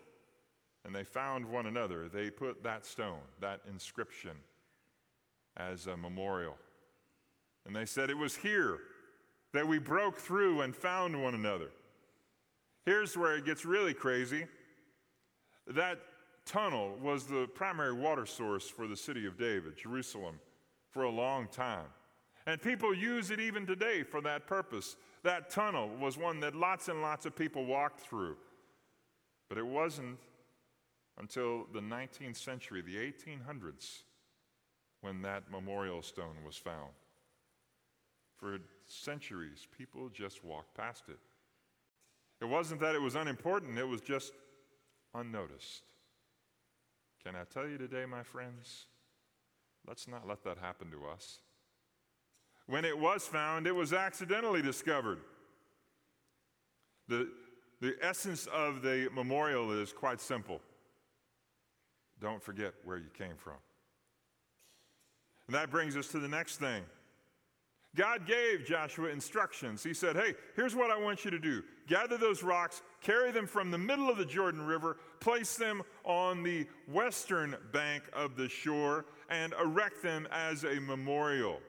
and 0.83 0.95
they 0.95 1.03
found 1.03 1.45
one 1.45 1.67
another, 1.67 2.09
they 2.09 2.31
put 2.31 2.63
that 2.63 2.87
stone, 2.87 3.21
that 3.39 3.59
inscription, 3.69 4.31
as 5.55 5.85
a 5.85 5.95
memorial. 5.95 6.57
And 7.65 7.75
they 7.75 7.85
said, 7.85 8.09
It 8.09 8.17
was 8.17 8.35
here 8.35 8.79
that 9.53 9.67
we 9.67 9.79
broke 9.79 10.17
through 10.17 10.61
and 10.61 10.75
found 10.75 11.21
one 11.21 11.35
another. 11.35 11.69
Here's 12.85 13.15
where 13.15 13.35
it 13.35 13.45
gets 13.45 13.65
really 13.65 13.93
crazy. 13.93 14.45
That 15.67 15.99
tunnel 16.45 16.97
was 17.01 17.25
the 17.25 17.47
primary 17.53 17.93
water 17.93 18.25
source 18.25 18.67
for 18.67 18.87
the 18.87 18.97
city 18.97 19.25
of 19.25 19.37
David, 19.37 19.77
Jerusalem, 19.77 20.39
for 20.89 21.03
a 21.03 21.09
long 21.09 21.47
time. 21.47 21.85
And 22.47 22.59
people 22.61 22.93
use 22.93 23.29
it 23.29 23.39
even 23.39 23.67
today 23.67 24.03
for 24.03 24.21
that 24.21 24.47
purpose. 24.47 24.95
That 25.23 25.49
tunnel 25.49 25.89
was 25.99 26.17
one 26.17 26.39
that 26.39 26.55
lots 26.55 26.87
and 26.87 27.01
lots 27.01 27.25
of 27.25 27.35
people 27.35 27.65
walked 27.65 27.99
through. 27.99 28.35
But 29.47 29.59
it 29.59 29.65
wasn't 29.65 30.17
until 31.19 31.67
the 31.71 31.81
19th 31.81 32.37
century, 32.37 32.81
the 32.81 32.95
1800s, 32.95 34.03
when 35.01 35.21
that 35.21 35.51
memorial 35.51 36.01
stone 36.01 36.37
was 36.45 36.55
found. 36.55 36.89
For 38.41 38.57
centuries, 38.87 39.67
people 39.77 40.09
just 40.09 40.43
walked 40.43 40.75
past 40.75 41.03
it. 41.07 41.19
It 42.41 42.45
wasn't 42.45 42.81
that 42.81 42.95
it 42.95 43.01
was 43.01 43.15
unimportant, 43.15 43.77
it 43.77 43.87
was 43.87 44.01
just 44.01 44.33
unnoticed. 45.13 45.83
Can 47.23 47.35
I 47.35 47.43
tell 47.43 47.67
you 47.67 47.77
today, 47.77 48.05
my 48.07 48.23
friends? 48.23 48.87
Let's 49.87 50.07
not 50.07 50.27
let 50.27 50.43
that 50.43 50.57
happen 50.57 50.89
to 50.89 51.05
us. 51.05 51.39
When 52.65 52.83
it 52.83 52.97
was 52.97 53.27
found, 53.27 53.67
it 53.67 53.75
was 53.75 53.93
accidentally 53.93 54.63
discovered. 54.63 55.19
The, 57.07 57.29
the 57.79 57.95
essence 58.01 58.47
of 58.47 58.81
the 58.81 59.09
memorial 59.13 59.71
is 59.71 59.93
quite 59.93 60.19
simple 60.19 60.61
don't 62.19 62.41
forget 62.41 62.73
where 62.85 62.97
you 62.97 63.09
came 63.17 63.35
from. 63.35 63.57
And 65.47 65.55
that 65.55 65.71
brings 65.71 65.97
us 65.97 66.07
to 66.09 66.19
the 66.19 66.27
next 66.27 66.57
thing. 66.57 66.83
God 67.95 68.25
gave 68.25 68.65
Joshua 68.65 69.09
instructions. 69.09 69.83
He 69.83 69.93
said, 69.93 70.15
Hey, 70.15 70.33
here's 70.55 70.75
what 70.75 70.91
I 70.91 70.99
want 70.99 71.25
you 71.25 71.31
to 71.31 71.39
do 71.39 71.63
gather 71.87 72.17
those 72.17 72.41
rocks, 72.41 72.81
carry 73.01 73.31
them 73.31 73.45
from 73.45 73.69
the 73.69 73.77
middle 73.77 74.09
of 74.09 74.17
the 74.17 74.25
Jordan 74.25 74.65
River, 74.65 74.97
place 75.19 75.57
them 75.57 75.81
on 76.05 76.41
the 76.41 76.65
western 76.87 77.55
bank 77.73 78.03
of 78.13 78.37
the 78.37 78.47
shore, 78.47 79.05
and 79.29 79.53
erect 79.61 80.01
them 80.01 80.27
as 80.31 80.63
a 80.63 80.79
memorial. 80.79 81.59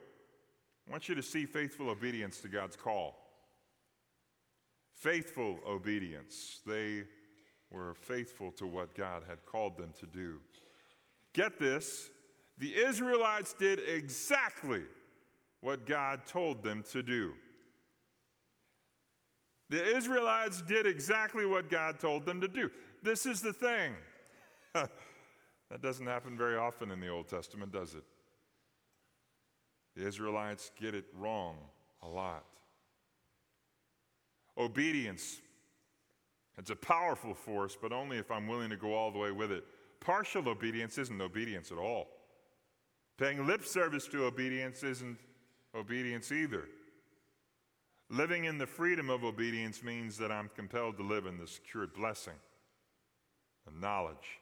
I 0.86 0.90
want 0.92 1.08
you 1.08 1.14
to 1.14 1.22
see 1.22 1.44
faithful 1.44 1.90
obedience 1.90 2.40
to 2.40 2.48
God's 2.48 2.76
call 2.76 3.16
faithful 5.02 5.58
obedience. 5.66 6.60
They 6.64 7.02
were 7.72 7.94
faithful 7.94 8.52
to 8.52 8.66
what 8.68 8.94
God 8.94 9.24
had 9.28 9.44
called 9.44 9.76
them 9.76 9.92
to 9.98 10.06
do. 10.06 10.38
Get 11.32 11.58
this 11.58 12.10
the 12.58 12.72
Israelites 12.74 13.54
did 13.54 13.80
exactly 13.88 14.82
what 15.62 15.86
God 15.86 16.26
told 16.26 16.62
them 16.62 16.84
to 16.92 17.02
do. 17.02 17.32
The 19.70 19.96
Israelites 19.96 20.60
did 20.60 20.86
exactly 20.86 21.46
what 21.46 21.70
God 21.70 21.98
told 21.98 22.26
them 22.26 22.42
to 22.42 22.48
do. 22.48 22.70
This 23.02 23.24
is 23.24 23.40
the 23.40 23.54
thing. 23.54 23.94
that 24.74 25.80
doesn't 25.80 26.06
happen 26.06 26.36
very 26.36 26.56
often 26.56 26.90
in 26.90 27.00
the 27.00 27.08
Old 27.08 27.28
Testament, 27.28 27.72
does 27.72 27.94
it? 27.94 28.04
The 29.96 30.06
Israelites 30.06 30.70
get 30.78 30.94
it 30.94 31.06
wrong 31.16 31.56
a 32.02 32.08
lot. 32.08 32.44
Obedience. 34.58 35.40
It's 36.58 36.70
a 36.70 36.76
powerful 36.76 37.32
force, 37.32 37.78
but 37.80 37.92
only 37.92 38.18
if 38.18 38.30
I'm 38.30 38.46
willing 38.46 38.68
to 38.70 38.76
go 38.76 38.94
all 38.94 39.10
the 39.10 39.18
way 39.18 39.32
with 39.32 39.50
it. 39.50 39.64
Partial 40.00 40.48
obedience 40.48 40.98
isn't 40.98 41.20
obedience 41.20 41.70
at 41.70 41.78
all. 41.78 42.08
Paying 43.16 43.46
lip 43.46 43.64
service 43.64 44.06
to 44.08 44.24
obedience 44.24 44.82
isn't 44.82 45.16
obedience 45.74 46.32
either. 46.32 46.68
Living 48.10 48.44
in 48.44 48.58
the 48.58 48.66
freedom 48.66 49.08
of 49.08 49.24
obedience 49.24 49.82
means 49.82 50.18
that 50.18 50.30
I'm 50.30 50.50
compelled 50.54 50.98
to 50.98 51.02
live 51.02 51.26
in 51.26 51.38
the 51.38 51.46
secured 51.46 51.94
blessing, 51.94 52.34
the 53.66 53.80
knowledge, 53.80 54.40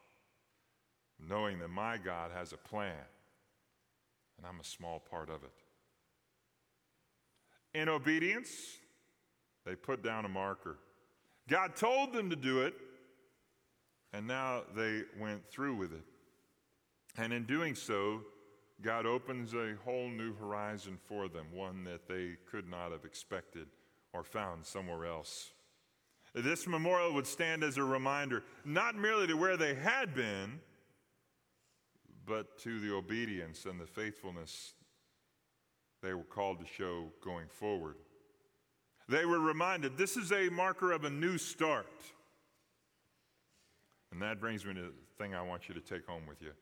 knowing 1.29 1.61
that 1.61 1.69
my 1.69 1.97
God 1.97 2.33
has 2.35 2.53
a 2.53 2.57
plan 2.57 3.05
and 4.37 4.47
I'm 4.47 4.59
a 4.59 4.65
small 4.65 4.99
part 5.11 5.29
of 5.29 5.43
it. 5.45 5.53
In 7.79 7.89
obedience, 7.89 8.51
they 9.65 9.77
put 9.77 10.03
down 10.03 10.25
a 10.25 10.29
marker. 10.29 10.79
God 11.49 11.77
told 11.77 12.13
them 12.13 12.31
to 12.31 12.37
do 12.37 12.63
it, 12.63 12.75
and 14.13 14.27
now 14.27 14.63
they 14.75 15.03
went 15.19 15.47
through 15.49 15.77
with 15.77 15.93
it. 15.93 16.05
And 17.19 17.33
in 17.33 17.45
doing 17.45 17.75
so, 17.75 18.23
God 18.83 19.07
opens 19.07 19.55
a 19.55 19.75
whole 19.85 20.09
new 20.09 20.35
horizon 20.35 20.99
for 21.07 21.29
them, 21.29 21.47
one 21.53 21.85
that 21.85 22.09
they 22.09 22.37
could 22.51 22.69
not 22.69 22.93
have 22.93 23.05
expected 23.05 23.67
or 24.13 24.25
found 24.25 24.65
somewhere 24.65 25.07
else. 25.07 25.51
This 26.35 26.67
memorial 26.67 27.13
would 27.15 27.27
stand 27.27 27.63
as 27.65 27.77
a 27.77 27.85
reminder, 27.85 28.43
not 28.65 28.95
merely 28.95 29.27
to 29.27 29.35
where 29.35 29.57
they 29.57 29.75
had 29.75 30.15
been, 30.15 30.61
but 32.25 32.59
to 32.61 32.81
the 32.81 32.95
obedience 32.95 33.67
and 33.67 33.81
the 33.81 33.87
faithfulness 33.87 34.75
they 36.03 36.15
were 36.15 36.23
called 36.23 36.61
to 36.61 36.67
show 36.67 37.09
going 37.23 37.49
forward. 37.49 37.97
They 39.09 39.25
were 39.25 39.41
reminded 39.41 39.99
this 39.99 40.17
is 40.17 40.33
a 40.33 40.49
marker 40.49 40.93
of 40.93 41.05
a 41.05 41.11
new 41.11 41.37
start. 41.37 41.87
And 44.13 44.23
that 44.23 44.41
brings 44.41 44.65
me 44.65 44.75
to 44.75 44.83
the 44.83 44.93
thing 45.19 45.35
I 45.35 45.43
want 45.43 45.69
you 45.69 45.75
to 45.75 45.81
take 45.81 46.07
home 46.07 46.23
with 46.27 46.41
you. 46.41 46.53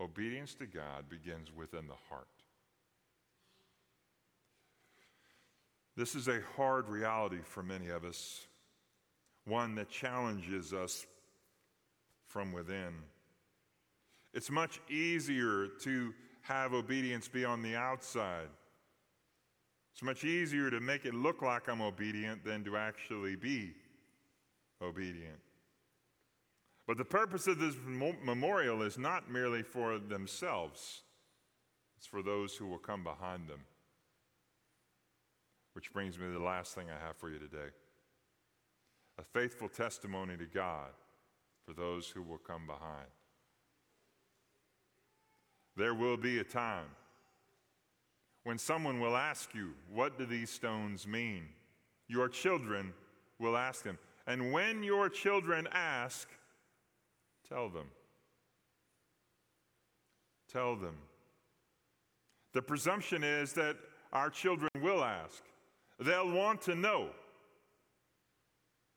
Obedience 0.00 0.54
to 0.54 0.66
God 0.66 1.08
begins 1.08 1.50
within 1.54 1.86
the 1.86 1.94
heart. 2.08 2.26
This 5.96 6.14
is 6.14 6.28
a 6.28 6.40
hard 6.56 6.88
reality 6.88 7.38
for 7.42 7.62
many 7.62 7.88
of 7.88 8.04
us, 8.04 8.46
one 9.46 9.74
that 9.76 9.88
challenges 9.88 10.74
us 10.74 11.06
from 12.26 12.52
within. 12.52 12.92
It's 14.34 14.50
much 14.50 14.80
easier 14.90 15.68
to 15.82 16.12
have 16.42 16.74
obedience 16.74 17.28
be 17.28 17.46
on 17.46 17.62
the 17.62 17.74
outside. 17.74 18.48
It's 19.94 20.02
much 20.02 20.24
easier 20.24 20.70
to 20.70 20.78
make 20.78 21.06
it 21.06 21.14
look 21.14 21.40
like 21.40 21.70
I'm 21.70 21.80
obedient 21.80 22.44
than 22.44 22.62
to 22.64 22.76
actually 22.76 23.34
be 23.34 23.72
obedient. 24.82 25.38
But 26.86 26.98
the 26.98 27.04
purpose 27.04 27.46
of 27.46 27.58
this 27.58 27.74
memorial 27.84 28.82
is 28.82 28.96
not 28.96 29.30
merely 29.30 29.62
for 29.62 29.98
themselves, 29.98 31.02
it's 31.96 32.06
for 32.06 32.22
those 32.22 32.54
who 32.54 32.66
will 32.66 32.78
come 32.78 33.02
behind 33.02 33.48
them. 33.48 33.60
Which 35.72 35.92
brings 35.92 36.18
me 36.18 36.26
to 36.26 36.32
the 36.32 36.44
last 36.44 36.74
thing 36.74 36.86
I 36.88 37.06
have 37.06 37.16
for 37.16 37.28
you 37.28 37.38
today 37.38 37.68
a 39.18 39.22
faithful 39.22 39.68
testimony 39.68 40.36
to 40.36 40.44
God 40.44 40.90
for 41.66 41.72
those 41.72 42.08
who 42.08 42.22
will 42.22 42.38
come 42.38 42.66
behind. 42.66 43.08
There 45.76 45.94
will 45.94 46.16
be 46.16 46.38
a 46.38 46.44
time 46.44 46.86
when 48.44 48.58
someone 48.58 49.00
will 49.00 49.16
ask 49.16 49.54
you, 49.54 49.72
What 49.92 50.18
do 50.18 50.26
these 50.26 50.50
stones 50.50 51.06
mean? 51.06 51.48
Your 52.08 52.28
children 52.28 52.92
will 53.38 53.56
ask 53.56 53.82
them. 53.82 53.98
And 54.26 54.52
when 54.52 54.82
your 54.82 55.08
children 55.08 55.66
ask, 55.72 56.28
tell 57.48 57.68
them. 57.68 57.86
Tell 60.52 60.76
them. 60.76 60.94
The 62.52 62.62
presumption 62.62 63.22
is 63.22 63.52
that 63.54 63.76
our 64.12 64.30
children 64.30 64.70
will 64.80 65.04
ask, 65.04 65.42
they'll 65.98 66.30
want 66.30 66.62
to 66.62 66.74
know, 66.74 67.08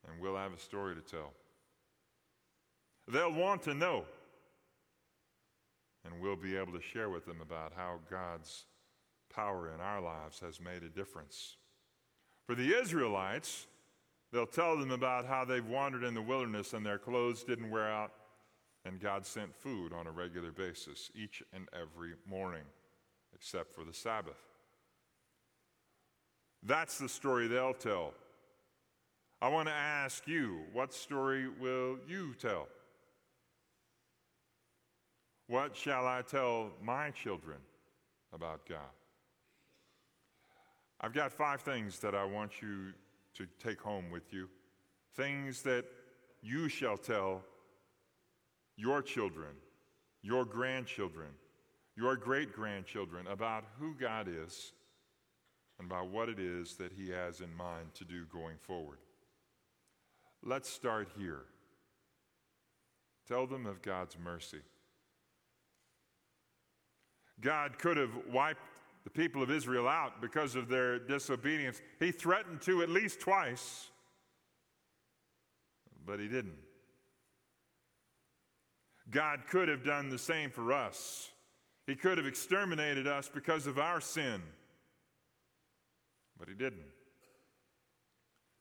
and 0.08 0.22
we'll 0.22 0.38
have 0.38 0.54
a 0.54 0.60
story 0.60 0.96
to 0.96 1.02
tell. 1.02 1.34
They'll 3.08 3.34
want 3.34 3.64
to 3.64 3.74
know 3.74 4.06
and 6.06 6.22
we'll 6.22 6.36
be 6.36 6.56
able 6.56 6.74
to 6.74 6.82
share 6.82 7.10
with 7.10 7.26
them 7.26 7.42
about 7.42 7.74
how 7.76 8.00
God's 8.10 8.66
power 9.34 9.72
in 9.74 9.80
our 9.80 10.02
lives 10.02 10.40
has 10.40 10.60
made 10.60 10.84
a 10.84 10.90
difference. 10.90 11.58
For 12.46 12.56
the 12.56 12.80
Israelites, 12.80 13.68
they'll 14.32 14.48
tell 14.48 14.78
them 14.78 14.92
about 14.92 15.26
how 15.26 15.46
they've 15.46 15.66
wandered 15.66 16.04
in 16.04 16.14
the 16.14 16.22
wilderness 16.22 16.74
and 16.74 16.86
their 16.86 16.98
clothes 16.98 17.44
didn't 17.44 17.70
wear 17.70 17.90
out, 17.90 18.12
and 18.90 19.00
God 19.00 19.24
sent 19.24 19.56
food 19.56 19.94
on 19.94 20.08
a 20.08 20.12
regular 20.12 20.52
basis 20.52 21.12
each 21.14 21.44
and 21.54 21.68
every 21.80 22.14
morning, 22.28 22.64
except 23.36 23.72
for 23.72 23.84
the 23.84 23.94
Sabbath. 23.94 24.42
That's 26.64 26.98
the 26.98 27.08
story 27.08 27.48
they'll 27.48 27.76
tell. 27.76 28.14
I 29.44 29.48
want 29.48 29.68
to 29.68 29.74
ask 29.74 30.28
you, 30.28 30.62
what 30.74 30.92
story 30.92 31.48
will 31.48 31.98
you 32.08 32.34
tell? 32.34 32.68
What 35.46 35.76
shall 35.76 36.08
I 36.08 36.24
tell 36.24 36.72
my 36.82 37.12
children 37.12 37.58
about 38.34 38.68
God? 38.68 38.80
I've 41.00 41.14
got 41.14 41.32
five 41.32 41.62
things 41.62 42.00
that 42.00 42.16
I 42.16 42.26
want 42.26 42.60
you 42.60 42.94
to 43.36 43.46
take 43.64 43.80
home 43.80 44.10
with 44.12 44.34
you. 44.34 44.50
Things 45.16 45.62
that 45.62 45.86
you 46.42 46.70
shall 46.70 46.98
tell 46.98 47.44
your 48.80 49.02
children, 49.02 49.52
your 50.22 50.46
grandchildren, 50.46 51.28
your 51.98 52.16
great 52.16 52.54
grandchildren 52.54 53.28
about 53.28 53.66
who 53.78 53.94
God 53.94 54.28
is 54.30 54.72
and 55.78 55.92
about 55.92 56.10
what 56.10 56.30
it 56.30 56.40
is 56.40 56.76
that 56.76 56.94
He 56.94 57.10
has 57.10 57.42
in 57.42 57.54
mind 57.56 57.94
to 57.96 58.06
do 58.06 58.26
going 58.32 58.56
forward. 58.62 59.00
Let's 60.42 60.70
start 60.70 61.10
here. 61.18 61.42
Tell 63.28 63.46
them 63.46 63.66
of 63.66 63.82
God's 63.82 64.16
mercy. 64.24 64.62
God 67.42 67.78
could 67.78 67.98
have 67.98 68.12
wiped 68.32 68.62
the 69.04 69.10
people 69.10 69.44
of 69.44 69.52
Israel 69.52 69.88
out 69.88 70.22
because 70.22 70.56
of 70.56 70.70
their 70.70 71.00
disobedience. 71.00 71.82
He 72.00 72.12
threatened 72.12 72.62
to 72.62 72.82
at 72.82 72.90
least 72.90 73.20
twice, 73.20 73.90
but 76.06 76.20
he 76.20 76.28
didn't. 76.28 76.69
God 79.12 79.42
could 79.50 79.68
have 79.68 79.84
done 79.84 80.10
the 80.10 80.18
same 80.18 80.52
for 80.52 80.72
us. 80.74 81.30
He 81.88 81.96
could 81.96 82.18
have 82.18 82.28
exterminated 82.28 83.08
us 83.08 83.30
because 83.34 83.66
of 83.66 83.80
our 83.80 84.00
sin, 84.00 84.42
but 86.38 86.48
he 86.48 86.54
didn't. 86.54 86.86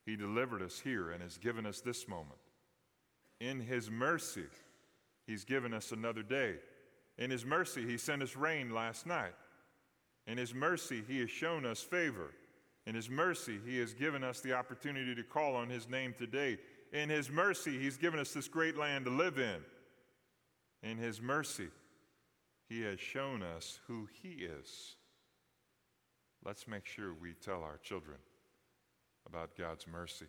He 0.07 0.17
delivered 0.17 0.63
us 0.63 0.81
here 0.81 1.11
and 1.11 1.23
has 1.23 1.37
given 1.37 1.67
us 1.67 1.81
this 1.81 2.09
moment. 2.09 2.41
In 3.41 3.61
his 3.61 3.91
mercy, 3.91 4.47
he's 5.27 5.45
given 5.45 5.75
us 5.75 5.93
another 5.93 6.23
day. 6.23 6.55
In 7.19 7.31
His 7.31 7.45
mercy, 7.45 7.85
He 7.85 7.99
sent 7.99 8.23
us 8.23 8.37
rain 8.37 8.73
last 8.73 9.07
night. 9.07 9.35
In 10.27 10.39
His 10.39 10.55
mercy, 10.55 11.03
He 11.07 11.19
has 11.21 11.31
shown 11.31 11.67
us 11.67 11.81
favor. 11.81 12.33
In 12.87 12.95
His 12.95 13.11
mercy, 13.11 13.59
He 13.67 13.79
has 13.79 13.93
given 13.93 14.23
us 14.23 14.41
the 14.41 14.55
opportunity 14.55 15.15
to 15.15 15.23
call 15.25 15.57
on 15.57 15.69
His 15.69 15.89
name 15.89 16.15
today. 16.17 16.59
In 16.93 17.09
His 17.09 17.29
mercy, 17.29 17.79
He's 17.79 17.97
given 17.97 18.21
us 18.21 18.33
this 18.33 18.49
great 18.49 18.77
land 18.77 19.05
to 19.07 19.11
live 19.11 19.39
in. 19.39 19.57
In 20.83 20.99
His 20.99 21.21
mercy, 21.21 21.69
He 22.69 22.83
has 22.83 23.01
shown 23.01 23.43
us 23.43 23.81
who 23.87 24.09
He 24.23 24.45
is. 24.45 24.97
Let's 26.45 26.69
make 26.69 26.87
sure 26.87 27.13
we 27.15 27.35
tell 27.35 27.63
our 27.63 27.79
children 27.79 28.19
about 29.27 29.57
God's 29.57 29.87
mercy. 29.87 30.27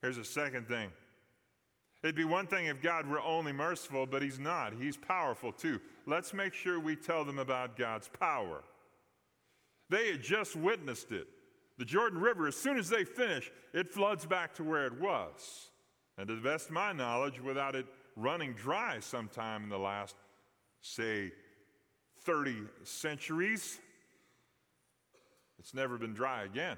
Here's 0.00 0.18
a 0.18 0.24
second 0.24 0.68
thing 0.68 0.90
It'd 2.02 2.14
be 2.14 2.24
one 2.24 2.46
thing 2.46 2.66
if 2.66 2.82
God 2.82 3.06
were 3.06 3.20
only 3.20 3.52
merciful, 3.52 4.04
but 4.04 4.20
He's 4.20 4.38
not. 4.38 4.74
He's 4.78 4.96
powerful 4.96 5.52
too. 5.52 5.80
Let's 6.06 6.34
make 6.34 6.52
sure 6.52 6.78
we 6.78 6.96
tell 6.96 7.24
them 7.24 7.38
about 7.38 7.78
God's 7.78 8.08
power. 8.08 8.62
They 9.88 10.10
had 10.10 10.22
just 10.22 10.54
witnessed 10.54 11.12
it. 11.12 11.26
The 11.78 11.84
Jordan 11.86 12.20
River, 12.20 12.46
as 12.46 12.56
soon 12.56 12.76
as 12.78 12.90
they 12.90 13.04
finish, 13.04 13.50
it 13.72 13.90
floods 13.90 14.26
back 14.26 14.54
to 14.56 14.64
where 14.64 14.86
it 14.86 15.00
was. 15.00 15.70
And 16.18 16.28
to 16.28 16.36
the 16.36 16.42
best 16.42 16.66
of 16.66 16.72
my 16.72 16.92
knowledge, 16.92 17.40
without 17.40 17.74
it 17.74 17.86
running 18.16 18.52
dry 18.54 18.98
sometime 19.00 19.64
in 19.64 19.68
the 19.68 19.78
last, 19.78 20.14
say, 20.80 21.32
30 22.22 22.56
centuries, 22.84 23.78
it's 25.58 25.74
never 25.74 25.98
been 25.98 26.14
dry 26.14 26.44
again. 26.44 26.76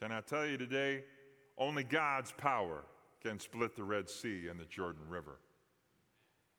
Can 0.00 0.12
I 0.12 0.20
tell 0.20 0.46
you 0.46 0.58
today? 0.58 1.04
Only 1.56 1.84
God's 1.84 2.32
power 2.32 2.84
can 3.22 3.38
split 3.38 3.76
the 3.76 3.84
Red 3.84 4.10
Sea 4.10 4.48
and 4.50 4.58
the 4.58 4.64
Jordan 4.64 5.08
River. 5.08 5.38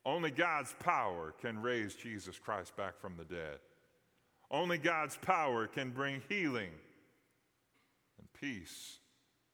Only 0.05 0.31
God's 0.31 0.73
power 0.79 1.33
can 1.41 1.61
raise 1.61 1.95
Jesus 1.95 2.37
Christ 2.37 2.75
back 2.77 2.99
from 2.99 3.15
the 3.17 3.25
dead. 3.25 3.59
Only 4.51 4.77
God's 4.77 5.17
power 5.17 5.67
can 5.67 5.91
bring 5.91 6.21
healing 6.29 6.69
and 8.19 8.27
peace 8.39 8.99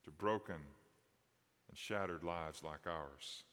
to 0.04 0.12
broken 0.12 0.56
and 0.56 1.78
shattered 1.78 2.24
lives 2.24 2.64
like 2.64 2.86
ours. 2.86 3.44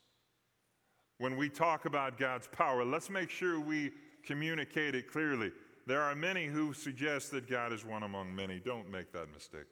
When 1.19 1.37
we 1.37 1.49
talk 1.49 1.85
about 1.85 2.17
God's 2.19 2.47
power, 2.47 2.85
let's 2.85 3.11
make 3.11 3.31
sure 3.31 3.61
we 3.61 3.91
communicate 4.25 4.95
it 4.95 5.11
clearly. 5.11 5.51
There 5.87 6.01
are 6.01 6.15
many 6.15 6.47
who 6.47 6.73
suggest 6.73 7.31
that 7.33 7.49
God 7.49 7.73
is 7.73 7.85
one 7.85 8.05
among 8.05 8.35
many. 8.35 8.61
Don't 8.61 8.91
make 8.91 9.13
that 9.13 9.33
mistake. 9.33 9.67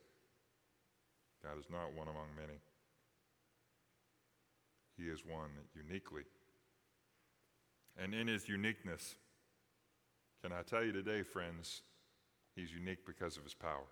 God 1.45 1.59
is 1.59 1.67
not 1.71 1.95
one 1.95 2.09
among 2.09 2.29
many. 2.37 2.59
He 4.97 5.05
is 5.05 5.21
one 5.25 5.51
uniquely. 5.75 6.23
And 7.97 8.15
in 8.15 8.27
his 8.27 8.49
uniqueness, 8.49 9.15
can 10.43 10.53
I 10.53 10.63
tell 10.63 10.85
you 10.85 10.93
today, 10.93 11.23
friends, 11.23 11.83
he's 12.57 12.73
unique 12.73 13.07
because 13.07 13.37
of 13.37 13.45
his 13.45 13.55
power. 13.55 13.87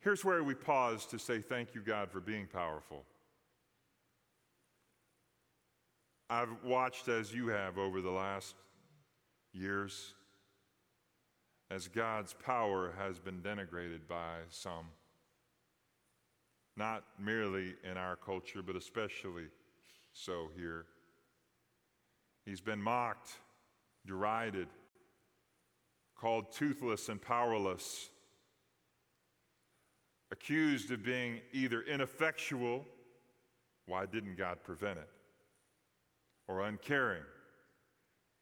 Here's 0.00 0.24
where 0.24 0.44
we 0.44 0.54
pause 0.54 1.06
to 1.06 1.18
say 1.18 1.40
thank 1.40 1.74
you, 1.74 1.80
God, 1.80 2.10
for 2.10 2.20
being 2.20 2.46
powerful. 2.46 3.04
I've 6.30 6.48
watched 6.64 7.08
as 7.08 7.34
you 7.34 7.48
have 7.48 7.78
over 7.78 8.00
the 8.00 8.10
last 8.10 8.54
years 9.52 10.14
as 11.70 11.88
God's 11.88 12.34
power 12.34 12.94
has 12.98 13.18
been 13.18 13.40
denigrated 13.40 14.06
by 14.08 14.38
some, 14.48 14.86
not 16.76 17.04
merely 17.18 17.74
in 17.88 17.96
our 17.96 18.16
culture, 18.16 18.62
but 18.62 18.76
especially 18.76 19.46
so 20.12 20.48
here. 20.56 20.86
He's 22.44 22.60
been 22.60 22.80
mocked, 22.80 23.32
derided, 24.06 24.68
called 26.16 26.52
toothless 26.52 27.08
and 27.08 27.20
powerless, 27.20 28.08
accused 30.30 30.90
of 30.90 31.02
being 31.02 31.40
either 31.52 31.82
ineffectual, 31.82 32.86
why 33.86 34.06
didn't 34.06 34.36
God 34.36 34.62
prevent 34.62 34.98
it? 34.98 35.08
Or 36.46 36.62
uncaring, 36.62 37.22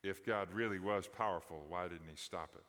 if 0.03 0.25
God 0.27 0.49
really 0.53 0.79
was 0.79 1.07
powerful, 1.07 1.65
why 1.69 1.85
didn't 1.85 2.09
He 2.09 2.17
stop 2.17 2.51
it? 2.55 2.65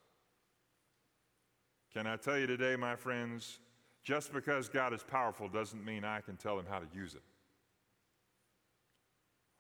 Can 1.94 2.08
I 2.08 2.18
tell 2.18 2.38
you 2.38 2.48
today, 2.48 2.76
my 2.76 2.96
friends, 2.96 3.60
just 4.04 4.34
because 4.34 4.68
God 4.70 4.94
is 4.94 5.04
powerful 5.04 5.48
doesn't 5.48 5.84
mean 5.84 6.04
I 6.04 6.22
can 6.22 6.38
tell 6.38 6.60
Him 6.60 6.66
how 6.70 6.80
to 6.80 6.88
use 6.94 7.16
it. 7.16 7.22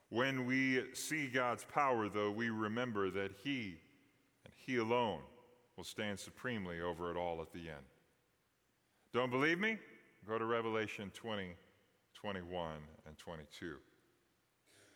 When 0.09 0.45
we 0.45 0.83
see 0.93 1.27
God's 1.27 1.63
power, 1.63 2.09
though, 2.09 2.29
we 2.29 2.49
remember 2.49 3.09
that 3.09 3.31
He 3.43 3.75
and 4.45 4.53
He 4.65 4.77
alone 4.77 5.21
will 5.75 5.83
stand 5.83 6.19
supremely 6.19 6.81
over 6.81 7.09
it 7.09 7.17
all 7.17 7.41
at 7.41 7.51
the 7.51 7.69
end. 7.69 7.86
Don't 9.12 9.31
believe 9.31 9.59
me? 9.59 9.77
Go 10.27 10.38
to 10.38 10.45
Revelation 10.45 11.12
20, 11.13 11.55
21, 12.13 12.71
and 13.07 13.17
22. 13.17 13.75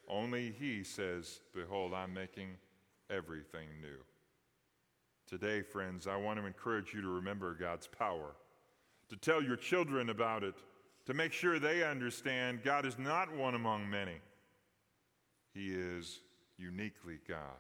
Only 0.08 0.56
He 0.58 0.84
says, 0.84 1.42
Behold, 1.54 1.94
I'm 1.94 2.14
making 2.14 2.50
everything 3.10 3.68
new. 3.82 3.98
Today, 5.28 5.62
friends, 5.62 6.08
I 6.08 6.16
want 6.16 6.40
to 6.40 6.46
encourage 6.46 6.94
you 6.94 7.02
to 7.02 7.08
remember 7.10 7.54
God's 7.54 7.88
power, 7.88 8.36
to 9.10 9.18
tell 9.18 9.44
your 9.44 9.58
children 9.58 10.10
about 10.10 10.44
it, 10.44 10.56
to 11.06 11.14
make 11.14 11.34
sure 11.34 11.60
they 11.60 11.84
understand 11.84 12.64
God 12.64 12.86
is 12.86 12.98
not 12.98 13.34
one 13.36 13.56
among 13.56 13.90
many. 13.90 14.20
He 15.54 15.74
is 15.74 16.20
uniquely 16.58 17.20
God, 17.28 17.60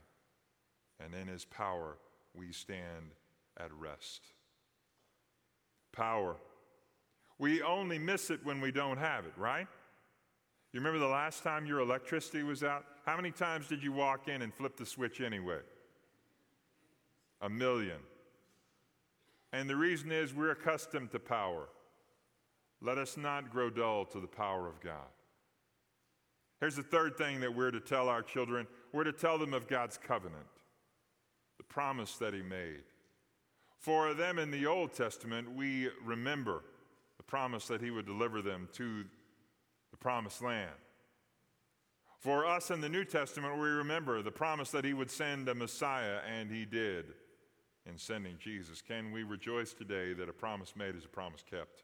and 0.99 1.13
in 1.13 1.27
His 1.27 1.43
power 1.43 1.97
we 2.33 2.51
stand 2.51 3.11
at 3.59 3.71
rest. 3.73 4.21
Power. 5.91 6.37
We 7.39 7.61
only 7.61 7.99
miss 7.99 8.29
it 8.29 8.45
when 8.45 8.61
we 8.61 8.71
don't 8.71 8.97
have 8.97 9.25
it, 9.25 9.33
right? 9.37 9.67
You 10.77 10.81
remember 10.81 10.99
the 10.99 11.11
last 11.11 11.41
time 11.41 11.65
your 11.65 11.79
electricity 11.79 12.43
was 12.43 12.63
out? 12.63 12.85
How 13.03 13.15
many 13.15 13.31
times 13.31 13.67
did 13.67 13.81
you 13.81 13.91
walk 13.91 14.27
in 14.27 14.43
and 14.43 14.53
flip 14.53 14.77
the 14.77 14.85
switch 14.85 15.21
anyway? 15.21 15.57
A 17.41 17.49
million. 17.49 17.97
And 19.51 19.67
the 19.67 19.75
reason 19.75 20.11
is 20.11 20.35
we're 20.35 20.51
accustomed 20.51 21.09
to 21.13 21.19
power. 21.19 21.67
Let 22.79 22.99
us 22.99 23.17
not 23.17 23.49
grow 23.49 23.71
dull 23.71 24.05
to 24.05 24.19
the 24.19 24.27
power 24.27 24.67
of 24.67 24.79
God. 24.79 25.09
Here's 26.59 26.75
the 26.75 26.83
third 26.83 27.17
thing 27.17 27.39
that 27.39 27.55
we're 27.55 27.71
to 27.71 27.79
tell 27.79 28.07
our 28.07 28.21
children 28.21 28.67
we're 28.93 29.03
to 29.03 29.11
tell 29.11 29.39
them 29.39 29.55
of 29.55 29.67
God's 29.67 29.97
covenant, 29.97 30.45
the 31.57 31.63
promise 31.63 32.17
that 32.17 32.35
He 32.35 32.43
made. 32.43 32.83
For 33.79 34.13
them 34.13 34.37
in 34.37 34.51
the 34.51 34.67
Old 34.67 34.93
Testament, 34.93 35.55
we 35.55 35.89
remember 36.05 36.61
the 37.17 37.23
promise 37.23 37.65
that 37.65 37.81
He 37.81 37.89
would 37.89 38.05
deliver 38.05 38.43
them 38.43 38.69
to 38.73 39.05
the 39.91 39.97
promised 39.97 40.41
land. 40.41 40.71
For 42.19 42.45
us 42.45 42.71
in 42.71 42.81
the 42.81 42.89
New 42.89 43.05
Testament, 43.05 43.57
we 43.57 43.67
remember 43.67 44.21
the 44.21 44.31
promise 44.31 44.71
that 44.71 44.85
He 44.85 44.93
would 44.93 45.11
send 45.11 45.47
a 45.49 45.55
Messiah, 45.55 46.19
and 46.27 46.51
He 46.51 46.65
did 46.65 47.05
in 47.85 47.97
sending 47.97 48.37
Jesus. 48.39 48.81
Can 48.81 49.11
we 49.11 49.23
rejoice 49.23 49.73
today 49.73 50.13
that 50.13 50.29
a 50.29 50.33
promise 50.33 50.75
made 50.75 50.95
is 50.95 51.05
a 51.05 51.09
promise 51.09 51.43
kept? 51.49 51.83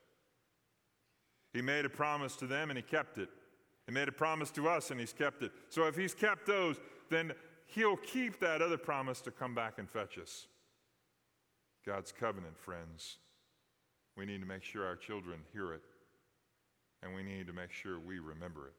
He 1.53 1.61
made 1.61 1.85
a 1.85 1.89
promise 1.89 2.35
to 2.37 2.47
them, 2.47 2.71
and 2.71 2.77
He 2.77 2.83
kept 2.83 3.17
it. 3.17 3.29
He 3.85 3.91
made 3.91 4.07
a 4.07 4.13
promise 4.13 4.49
to 4.51 4.69
us 4.69 4.91
and 4.91 4.99
he's 4.99 5.13
kept 5.13 5.43
it. 5.43 5.51
So 5.69 5.87
if 5.87 5.95
he's 5.95 6.13
kept 6.13 6.45
those, 6.45 6.77
then 7.09 7.33
he'll 7.67 7.97
keep 7.97 8.39
that 8.39 8.61
other 8.61 8.77
promise 8.77 9.21
to 9.21 9.31
come 9.31 9.53
back 9.53 9.77
and 9.77 9.89
fetch 9.89 10.17
us. 10.17 10.47
God's 11.85 12.11
covenant, 12.11 12.57
friends. 12.57 13.17
We 14.15 14.25
need 14.25 14.41
to 14.41 14.47
make 14.47 14.63
sure 14.63 14.85
our 14.85 14.95
children 14.95 15.39
hear 15.51 15.73
it, 15.73 15.81
and 17.03 17.13
we 17.13 17.23
need 17.23 17.47
to 17.47 17.53
make 17.53 17.71
sure 17.71 17.99
we 17.99 18.19
remember 18.19 18.67
it. 18.67 18.73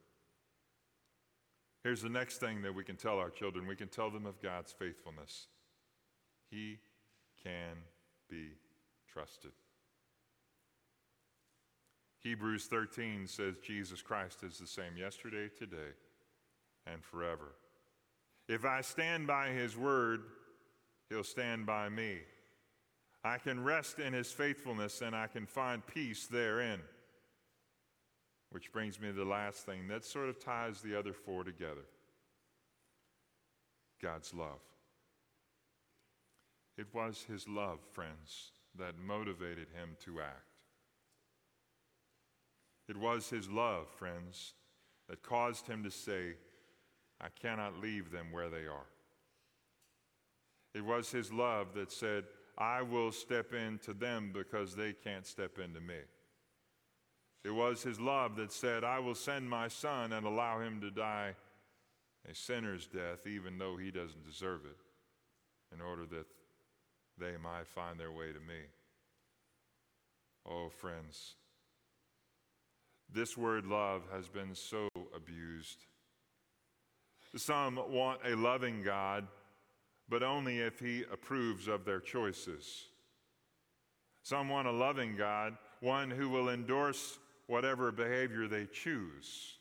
Here's 1.82 2.00
the 2.00 2.08
next 2.08 2.38
thing 2.38 2.62
that 2.62 2.74
we 2.74 2.82
can 2.82 2.96
tell 2.96 3.18
our 3.18 3.30
children 3.30 3.66
we 3.66 3.76
can 3.76 3.88
tell 3.88 4.10
them 4.10 4.24
of 4.24 4.40
God's 4.40 4.72
faithfulness. 4.72 5.48
He 6.50 6.78
can 7.42 7.76
be 8.30 8.52
trusted. 9.12 9.52
Hebrews 12.20 12.66
13 12.66 13.26
says 13.26 13.56
Jesus 13.62 14.00
Christ 14.00 14.42
is 14.42 14.58
the 14.58 14.66
same 14.66 14.96
yesterday, 14.96 15.50
today, 15.58 15.92
and 16.86 17.04
forever. 17.04 17.52
If 18.48 18.64
I 18.64 18.80
stand 18.80 19.26
by 19.26 19.48
his 19.48 19.76
word, 19.76 20.22
he'll 21.10 21.22
stand 21.22 21.66
by 21.66 21.90
me. 21.90 22.20
I 23.22 23.36
can 23.36 23.62
rest 23.62 23.98
in 23.98 24.14
his 24.14 24.32
faithfulness 24.32 25.02
and 25.02 25.14
I 25.14 25.26
can 25.26 25.46
find 25.46 25.86
peace 25.86 26.26
therein. 26.26 26.80
Which 28.54 28.70
brings 28.70 29.00
me 29.00 29.08
to 29.08 29.12
the 29.12 29.24
last 29.24 29.66
thing 29.66 29.88
that 29.88 30.04
sort 30.04 30.28
of 30.28 30.38
ties 30.38 30.80
the 30.80 30.96
other 30.96 31.12
four 31.12 31.42
together 31.42 31.86
God's 34.00 34.32
love. 34.32 34.60
It 36.78 36.86
was 36.94 37.24
his 37.26 37.48
love, 37.48 37.80
friends, 37.90 38.52
that 38.78 38.96
motivated 38.96 39.66
him 39.74 39.96
to 40.04 40.20
act. 40.20 40.46
It 42.88 42.96
was 42.96 43.28
his 43.28 43.50
love, 43.50 43.88
friends, 43.88 44.54
that 45.08 45.24
caused 45.24 45.66
him 45.66 45.82
to 45.82 45.90
say, 45.90 46.34
I 47.20 47.30
cannot 47.30 47.80
leave 47.80 48.12
them 48.12 48.30
where 48.30 48.50
they 48.50 48.66
are. 48.68 48.86
It 50.74 50.84
was 50.84 51.10
his 51.10 51.32
love 51.32 51.74
that 51.74 51.90
said, 51.90 52.22
I 52.56 52.82
will 52.82 53.10
step 53.10 53.52
into 53.52 53.94
them 53.94 54.30
because 54.32 54.76
they 54.76 54.92
can't 54.92 55.26
step 55.26 55.58
into 55.58 55.80
me. 55.80 56.02
It 57.44 57.50
was 57.50 57.82
his 57.82 58.00
love 58.00 58.36
that 58.36 58.52
said, 58.52 58.84
I 58.84 58.98
will 59.00 59.14
send 59.14 59.48
my 59.48 59.68
son 59.68 60.12
and 60.12 60.26
allow 60.26 60.60
him 60.60 60.80
to 60.80 60.90
die 60.90 61.34
a 62.30 62.34
sinner's 62.34 62.86
death, 62.86 63.26
even 63.26 63.58
though 63.58 63.76
he 63.76 63.90
doesn't 63.90 64.26
deserve 64.26 64.62
it, 64.64 64.78
in 65.74 65.82
order 65.82 66.06
that 66.06 66.26
they 67.18 67.36
might 67.42 67.66
find 67.66 68.00
their 68.00 68.12
way 68.12 68.28
to 68.32 68.40
me. 68.40 68.60
Oh, 70.46 70.68
friends, 70.68 71.34
this 73.12 73.36
word 73.36 73.66
love 73.66 74.02
has 74.12 74.28
been 74.28 74.54
so 74.54 74.88
abused. 75.14 75.84
Some 77.36 77.78
want 77.90 78.20
a 78.24 78.34
loving 78.36 78.82
God, 78.82 79.26
but 80.08 80.22
only 80.22 80.58
if 80.58 80.80
He 80.80 81.04
approves 81.12 81.68
of 81.68 81.84
their 81.84 82.00
choices. 82.00 82.86
Some 84.22 84.48
want 84.48 84.68
a 84.68 84.72
loving 84.72 85.16
God, 85.16 85.56
one 85.80 86.10
who 86.10 86.28
will 86.28 86.48
endorse 86.48 87.18
whatever 87.46 87.92
behavior 87.92 88.48
they 88.48 88.66
choose. 88.66 89.58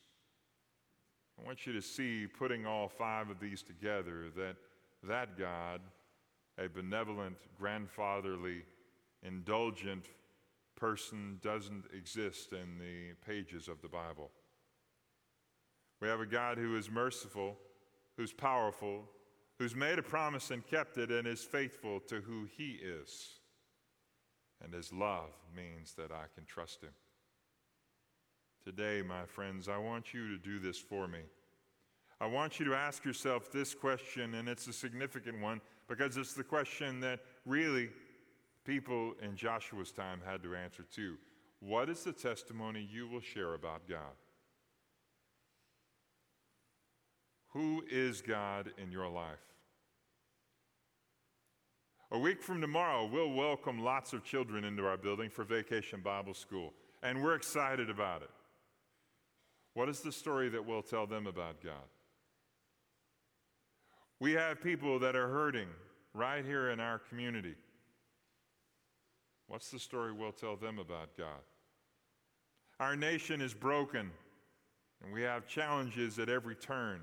I 1.40 1.46
want 1.46 1.66
you 1.66 1.74
to 1.74 1.82
see, 1.82 2.28
putting 2.28 2.66
all 2.66 2.88
five 2.88 3.30
of 3.30 3.40
these 3.40 3.64
together, 3.64 4.30
that 4.38 4.56
that 5.04 5.38
God, 5.38 5.82
a 6.58 6.70
benevolent, 6.70 7.38
grandfatherly, 7.60 8.64
indulgent, 9.22 10.06
person 10.76 11.40
doesn't 11.42 11.86
exist 11.96 12.54
in 12.54 12.78
the 12.80 13.14
pages 13.26 13.68
of 13.68 13.82
the 13.82 13.88
Bible. 13.88 14.32
We 16.02 16.08
have 16.08 16.20
a 16.20 16.26
God 16.26 16.58
who 16.58 16.78
is 16.78 16.90
merciful, 16.90 17.58
who's 18.18 18.34
powerful, 18.34 19.04
who's 19.60 19.76
made 19.76 20.00
a 20.00 20.04
promise 20.04 20.52
and 20.52 20.66
kept 20.66 20.98
it, 20.98 21.12
and 21.12 21.28
is 21.28 21.44
faithful 21.44 22.00
to 22.02 22.22
who 22.22 22.48
he 22.58 22.80
is. 22.82 23.40
And 24.62 24.74
his 24.74 24.92
love 24.92 25.32
means 25.56 25.94
that 25.94 26.12
I 26.12 26.26
can 26.36 26.46
trust 26.46 26.82
him. 26.82 26.94
Today, 28.64 29.02
my 29.06 29.26
friends, 29.26 29.68
I 29.68 29.78
want 29.78 30.14
you 30.14 30.30
to 30.30 30.38
do 30.38 30.58
this 30.58 30.78
for 30.78 31.06
me. 31.08 31.20
I 32.22 32.28
want 32.28 32.60
you 32.60 32.66
to 32.68 32.74
ask 32.74 33.04
yourself 33.04 33.52
this 33.52 33.74
question, 33.74 34.36
and 34.36 34.48
it's 34.48 34.68
a 34.68 34.74
significant 34.74 35.42
one 35.42 35.60
because 35.90 36.16
it's 36.16 36.34
the 36.34 36.46
question 36.46 37.02
that 37.02 37.20
really 37.46 37.90
people 38.64 39.16
in 39.22 39.36
Joshua's 39.36 39.92
time 39.92 40.22
had 40.26 40.42
to 40.44 40.56
answer 40.56 40.84
too. 40.84 41.18
What 41.60 41.90
is 41.90 42.06
the 42.06 42.14
testimony 42.14 42.88
you 42.90 43.10
will 43.10 43.20
share 43.20 43.54
about 43.54 43.90
God? 43.90 44.16
Who 47.50 47.84
is 47.92 48.22
God 48.22 48.72
in 48.82 48.92
your 48.94 49.10
life? 49.10 49.44
A 52.12 52.18
week 52.18 52.42
from 52.42 52.62
tomorrow, 52.62 53.10
we'll 53.12 53.34
welcome 53.34 53.84
lots 53.84 54.14
of 54.14 54.24
children 54.24 54.64
into 54.64 54.86
our 54.86 54.98
building 54.98 55.30
for 55.30 55.44
Vacation 55.44 56.00
Bible 56.00 56.34
School, 56.34 56.72
and 57.02 57.22
we're 57.22 57.36
excited 57.36 57.90
about 57.90 58.22
it. 58.22 58.30
What 59.74 59.90
is 59.90 60.02
the 60.02 60.12
story 60.12 60.50
that 60.50 60.66
we'll 60.66 60.84
tell 60.84 61.08
them 61.08 61.26
about 61.28 61.62
God? 61.64 61.74
We 64.20 64.34
have 64.34 64.62
people 64.62 65.00
that 65.00 65.16
are 65.16 65.28
hurting 65.28 65.68
right 66.14 66.46
here 66.46 66.70
in 66.70 66.80
our 66.80 67.00
community. 67.00 67.56
What's 69.48 69.72
the 69.72 69.80
story 69.80 70.12
we'll 70.12 70.32
tell 70.32 70.56
them 70.56 70.80
about 70.80 71.18
God? 71.18 71.42
Our 72.80 72.96
nation 72.96 73.42
is 73.42 73.54
broken, 73.54 74.12
and 75.04 75.14
we 75.14 75.22
have 75.24 75.48
challenges 75.48 76.20
at 76.20 76.30
every 76.30 76.56
turn, 76.56 77.02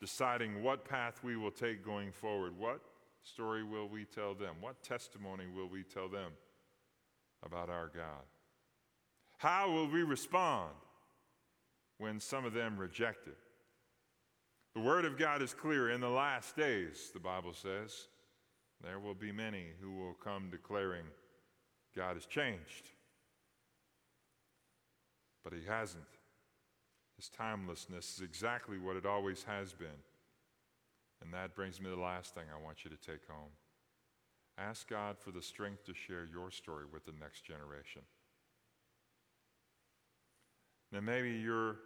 deciding 0.00 0.62
what 0.62 0.84
path 0.84 1.20
we 1.22 1.36
will 1.36 1.50
take 1.50 1.84
going 1.84 2.12
forward. 2.12 2.58
What 2.58 2.80
story 3.22 3.62
will 3.62 3.88
we 3.88 4.04
tell 4.04 4.34
them? 4.34 4.56
What 4.60 4.82
testimony 4.82 5.44
will 5.54 5.68
we 5.68 5.82
tell 5.82 6.08
them 6.08 6.32
about 7.44 7.68
our 7.68 7.90
God? 7.94 8.24
How 9.36 9.70
will 9.70 9.88
we 9.88 10.02
respond 10.02 10.70
when 11.98 12.20
some 12.20 12.44
of 12.44 12.54
them 12.54 12.78
reject 12.78 13.26
it? 13.26 13.36
The 14.74 14.80
Word 14.80 15.04
of 15.04 15.18
God 15.18 15.42
is 15.42 15.52
clear. 15.52 15.90
In 15.90 16.00
the 16.00 16.08
last 16.08 16.56
days, 16.56 17.10
the 17.12 17.20
Bible 17.20 17.52
says, 17.52 18.06
there 18.82 19.00
will 19.00 19.14
be 19.14 19.32
many 19.32 19.66
who 19.80 19.92
will 19.92 20.14
come 20.14 20.50
declaring, 20.50 21.04
God 21.96 22.14
has 22.14 22.26
changed. 22.26 22.90
But 25.42 25.52
He 25.52 25.66
hasn't. 25.66 26.04
His 27.16 27.28
timelessness 27.28 28.16
is 28.16 28.20
exactly 28.20 28.78
what 28.78 28.96
it 28.96 29.04
always 29.04 29.42
has 29.44 29.72
been. 29.72 29.88
And 31.20 31.34
that 31.34 31.56
brings 31.56 31.80
me 31.80 31.90
to 31.90 31.96
the 31.96 32.00
last 32.00 32.34
thing 32.34 32.44
I 32.54 32.62
want 32.62 32.84
you 32.84 32.90
to 32.90 32.96
take 32.96 33.26
home. 33.26 33.50
Ask 34.56 34.88
God 34.88 35.16
for 35.18 35.32
the 35.32 35.42
strength 35.42 35.84
to 35.86 35.94
share 35.94 36.24
your 36.24 36.52
story 36.52 36.84
with 36.92 37.04
the 37.04 37.12
next 37.20 37.44
generation. 37.44 38.02
Now, 40.92 41.00
maybe 41.00 41.30
you're 41.30 41.76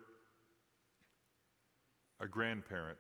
a 2.22 2.28
grandparent 2.28 2.98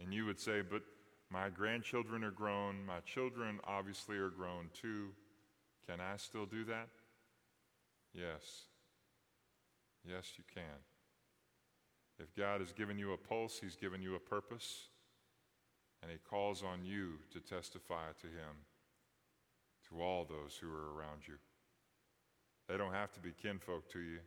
and 0.00 0.12
you 0.12 0.26
would 0.26 0.40
say, 0.40 0.60
But 0.60 0.82
my 1.30 1.48
grandchildren 1.48 2.24
are 2.24 2.30
grown, 2.30 2.84
my 2.84 3.00
children 3.00 3.60
obviously 3.64 4.16
are 4.16 4.30
grown 4.30 4.70
too. 4.72 5.10
Can 5.88 6.00
I 6.00 6.16
still 6.16 6.46
do 6.46 6.64
that? 6.64 6.88
Yes. 8.12 8.66
Yes, 10.06 10.32
you 10.36 10.44
can. 10.52 10.62
If 12.18 12.34
God 12.34 12.60
has 12.60 12.72
given 12.72 12.98
you 12.98 13.12
a 13.12 13.16
pulse, 13.16 13.58
He's 13.60 13.76
given 13.76 14.02
you 14.02 14.16
a 14.16 14.20
purpose, 14.20 14.88
and 16.02 16.10
He 16.10 16.18
calls 16.18 16.62
on 16.62 16.84
you 16.84 17.14
to 17.32 17.40
testify 17.40 18.12
to 18.20 18.26
Him 18.26 18.64
to 19.88 20.02
all 20.02 20.24
those 20.24 20.58
who 20.60 20.68
are 20.68 20.96
around 20.96 21.26
you. 21.26 21.34
They 22.68 22.76
don't 22.76 22.92
have 22.92 23.12
to 23.12 23.20
be 23.20 23.30
kinfolk 23.30 23.90
to 23.92 24.00
you. 24.00 24.18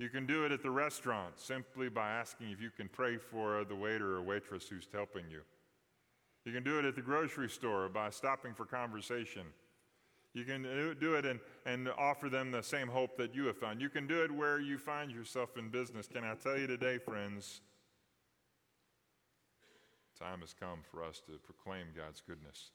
You 0.00 0.08
can 0.08 0.24
do 0.24 0.46
it 0.46 0.50
at 0.50 0.62
the 0.62 0.70
restaurant 0.70 1.38
simply 1.38 1.90
by 1.90 2.08
asking 2.08 2.52
if 2.52 2.60
you 2.62 2.70
can 2.70 2.88
pray 2.88 3.18
for 3.18 3.66
the 3.66 3.76
waiter 3.76 4.16
or 4.16 4.22
waitress 4.22 4.66
who's 4.66 4.88
helping 4.90 5.24
you. 5.30 5.42
You 6.46 6.54
can 6.54 6.62
do 6.62 6.78
it 6.78 6.86
at 6.86 6.94
the 6.94 7.02
grocery 7.02 7.50
store 7.50 7.86
by 7.90 8.08
stopping 8.08 8.54
for 8.54 8.64
conversation. 8.64 9.42
You 10.32 10.44
can 10.44 10.62
do 10.98 11.16
it 11.16 11.26
and, 11.26 11.38
and 11.66 11.86
offer 11.98 12.30
them 12.30 12.50
the 12.50 12.62
same 12.62 12.88
hope 12.88 13.18
that 13.18 13.34
you 13.34 13.44
have 13.44 13.58
found. 13.58 13.82
You 13.82 13.90
can 13.90 14.06
do 14.06 14.24
it 14.24 14.30
where 14.30 14.58
you 14.58 14.78
find 14.78 15.10
yourself 15.10 15.58
in 15.58 15.68
business. 15.68 16.08
Can 16.08 16.24
I 16.24 16.34
tell 16.34 16.56
you 16.56 16.66
today, 16.66 16.96
friends? 16.96 17.60
Time 20.18 20.40
has 20.40 20.54
come 20.58 20.78
for 20.90 21.04
us 21.04 21.20
to 21.26 21.32
proclaim 21.44 21.88
God's 21.94 22.22
goodness 22.26 22.70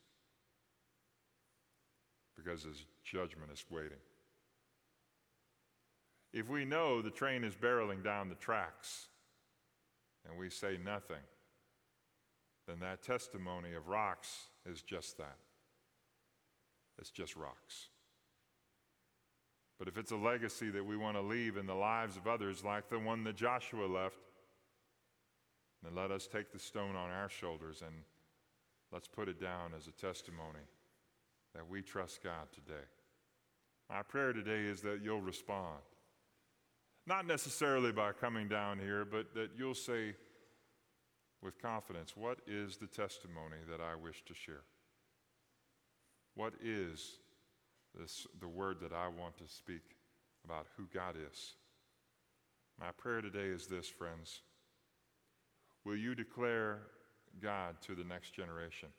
because 2.37 2.61
His 2.65 2.85
judgment 3.03 3.49
is 3.51 3.65
waiting. 3.71 3.97
If 6.35 6.49
we 6.49 6.65
know 6.65 7.01
the 7.01 7.11
train 7.11 7.45
is 7.45 7.55
barreling 7.55 8.03
down 8.03 8.27
the 8.27 8.35
tracks 8.35 9.07
and 10.27 10.37
we 10.37 10.49
say 10.49 10.77
nothing, 10.83 11.23
then 12.67 12.81
that 12.81 13.01
testimony 13.01 13.73
of 13.73 13.87
rocks 13.87 14.49
is 14.69 14.81
just 14.81 15.17
that. 15.17 15.37
It's 16.99 17.09
just 17.09 17.37
rocks. 17.37 17.87
But 19.79 19.87
if 19.87 19.97
it's 19.97 20.11
a 20.11 20.17
legacy 20.17 20.69
that 20.71 20.85
we 20.85 20.97
want 20.97 21.15
to 21.15 21.21
leave 21.21 21.55
in 21.55 21.67
the 21.67 21.73
lives 21.73 22.17
of 22.17 22.27
others, 22.27 22.65
like 22.65 22.89
the 22.89 22.99
one 22.99 23.23
that 23.23 23.37
Joshua 23.37 23.85
left, 23.85 24.19
then 25.83 25.95
let 25.95 26.11
us 26.11 26.27
take 26.27 26.51
the 26.51 26.59
stone 26.59 26.97
on 26.97 27.11
our 27.11 27.29
shoulders 27.29 27.81
and 27.81 27.95
let's 28.91 29.07
put 29.07 29.29
it 29.29 29.39
down 29.39 29.71
as 29.77 29.87
a 29.87 29.91
testimony 29.91 30.67
that 31.53 31.69
we 31.69 31.81
trust 31.81 32.21
God 32.21 32.51
today. 32.53 32.83
My 33.89 34.01
prayer 34.01 34.33
today 34.33 34.65
is 34.65 34.81
that 34.81 34.99
you'll 35.01 35.21
respond. 35.21 35.79
Not 37.07 37.27
necessarily 37.27 37.91
by 37.91 38.13
coming 38.13 38.47
down 38.47 38.79
here, 38.79 39.05
but 39.05 39.33
that 39.35 39.51
you'll 39.57 39.75
say, 39.75 40.15
with 41.43 41.61
confidence 41.61 42.17
what 42.17 42.39
is 42.47 42.77
the 42.77 42.87
testimony 42.87 43.57
that 43.69 43.79
I 43.79 43.95
wish 43.95 44.23
to 44.25 44.33
share? 44.33 44.63
What 46.33 46.53
is 46.61 47.19
this, 47.97 48.25
the 48.41 48.47
word 48.47 48.77
that 48.81 48.91
I 48.91 49.07
want 49.07 49.37
to 49.37 49.47
speak 49.47 49.95
about 50.43 50.65
who 50.75 50.87
God 50.93 51.15
is? 51.31 51.55
My 52.79 52.91
prayer 52.97 53.21
today 53.21 53.47
is 53.47 53.67
this, 53.67 53.87
friends. 53.87 54.41
Will 55.85 55.95
you 55.95 56.15
declare 56.15 56.79
God 57.41 57.75
to 57.83 57.93
the 57.93 58.03
next 58.03 58.33
generation? 58.33 58.89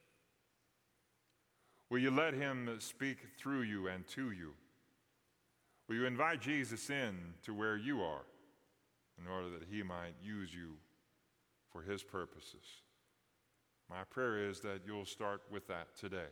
Will 1.90 1.98
you 1.98 2.10
let 2.10 2.34
Him 2.34 2.70
speak 2.78 3.18
through 3.38 3.62
you 3.62 3.88
and 3.88 4.06
to 4.08 4.30
you? 4.30 4.52
Will 5.88 5.96
you 5.96 6.06
invite 6.06 6.40
Jesus 6.40 6.90
in 6.90 7.16
to 7.44 7.54
where 7.54 7.76
you 7.76 8.02
are 8.02 8.24
in 9.20 9.30
order 9.30 9.48
that 9.50 9.68
He 9.70 9.82
might 9.82 10.14
use 10.22 10.54
you 10.54 10.74
for 11.70 11.82
His 11.82 12.02
purposes. 12.02 12.82
My 13.88 14.04
prayer 14.04 14.48
is 14.48 14.60
that 14.60 14.80
you'll 14.86 15.04
start 15.04 15.42
with 15.50 15.66
that 15.68 15.96
today. 15.98 16.28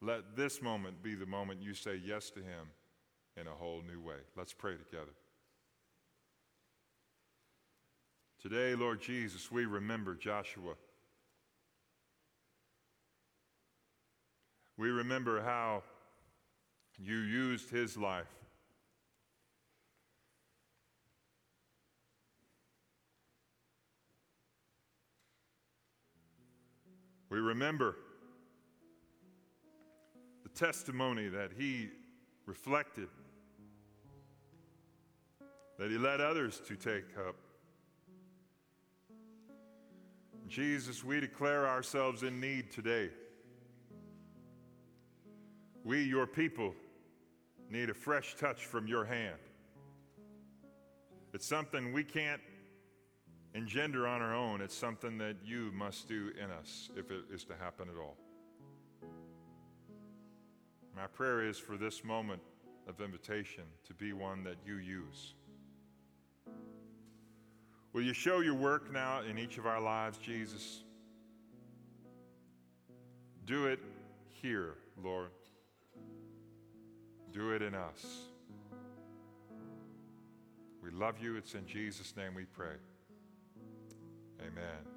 Let 0.00 0.36
this 0.36 0.62
moment 0.62 1.02
be 1.02 1.14
the 1.14 1.26
moment 1.26 1.62
you 1.62 1.74
say 1.74 2.00
yes 2.04 2.30
to 2.30 2.40
Him 2.40 2.68
in 3.36 3.46
a 3.46 3.54
whole 3.54 3.82
new 3.82 4.00
way. 4.00 4.18
Let's 4.36 4.52
pray 4.52 4.74
together. 4.76 5.12
Today, 8.40 8.74
Lord 8.74 9.00
Jesus, 9.00 9.50
we 9.50 9.64
remember 9.64 10.14
Joshua. 10.14 10.74
We 14.76 14.90
remember 14.90 15.42
how 15.42 15.82
you 16.98 17.16
used 17.16 17.70
his 17.70 17.96
life 17.96 18.26
We 27.34 27.40
remember 27.40 27.96
the 30.44 30.50
testimony 30.50 31.26
that 31.26 31.50
he 31.58 31.88
reflected, 32.46 33.08
that 35.76 35.90
he 35.90 35.98
led 35.98 36.20
others 36.20 36.62
to 36.68 36.76
take 36.76 37.18
up. 37.26 37.34
Jesus, 40.46 41.02
we 41.02 41.18
declare 41.18 41.66
ourselves 41.66 42.22
in 42.22 42.40
need 42.40 42.70
today. 42.70 43.10
We, 45.82 46.04
your 46.04 46.28
people, 46.28 46.72
need 47.68 47.90
a 47.90 47.94
fresh 47.94 48.36
touch 48.36 48.64
from 48.64 48.86
your 48.86 49.04
hand. 49.04 49.40
It's 51.32 51.48
something 51.48 51.92
we 51.92 52.04
can't 52.04 52.40
engender 53.54 54.06
on 54.06 54.20
our 54.20 54.34
own. 54.34 54.60
It's 54.60 54.76
something 54.76 55.16
that 55.18 55.36
you 55.44 55.70
must 55.72 56.08
do 56.08 56.32
in 56.42 56.50
us 56.50 56.90
if 56.96 57.10
it 57.10 57.24
is 57.32 57.44
to 57.44 57.54
happen 57.54 57.88
at 57.88 57.96
all. 57.96 58.16
My 60.96 61.06
prayer 61.06 61.46
is 61.46 61.58
for 61.58 61.76
this 61.76 62.04
moment 62.04 62.42
of 62.88 63.00
invitation 63.00 63.64
to 63.86 63.94
be 63.94 64.12
one 64.12 64.44
that 64.44 64.56
you 64.66 64.76
use. 64.76 65.34
Will 67.92 68.02
you 68.02 68.12
show 68.12 68.40
your 68.40 68.54
work 68.54 68.92
now 68.92 69.22
in 69.22 69.38
each 69.38 69.56
of 69.56 69.66
our 69.66 69.80
lives, 69.80 70.18
Jesus? 70.18 70.82
Do 73.46 73.66
it 73.66 73.78
here, 74.30 74.74
Lord. 75.02 75.30
Do 77.32 77.52
it 77.52 77.62
in 77.62 77.74
us. 77.74 78.04
We 80.82 80.90
love 80.90 81.20
you. 81.20 81.36
It's 81.36 81.54
in 81.54 81.66
Jesus' 81.66 82.16
name 82.16 82.34
we 82.34 82.44
pray. 82.44 82.74
Amen. 84.40 84.93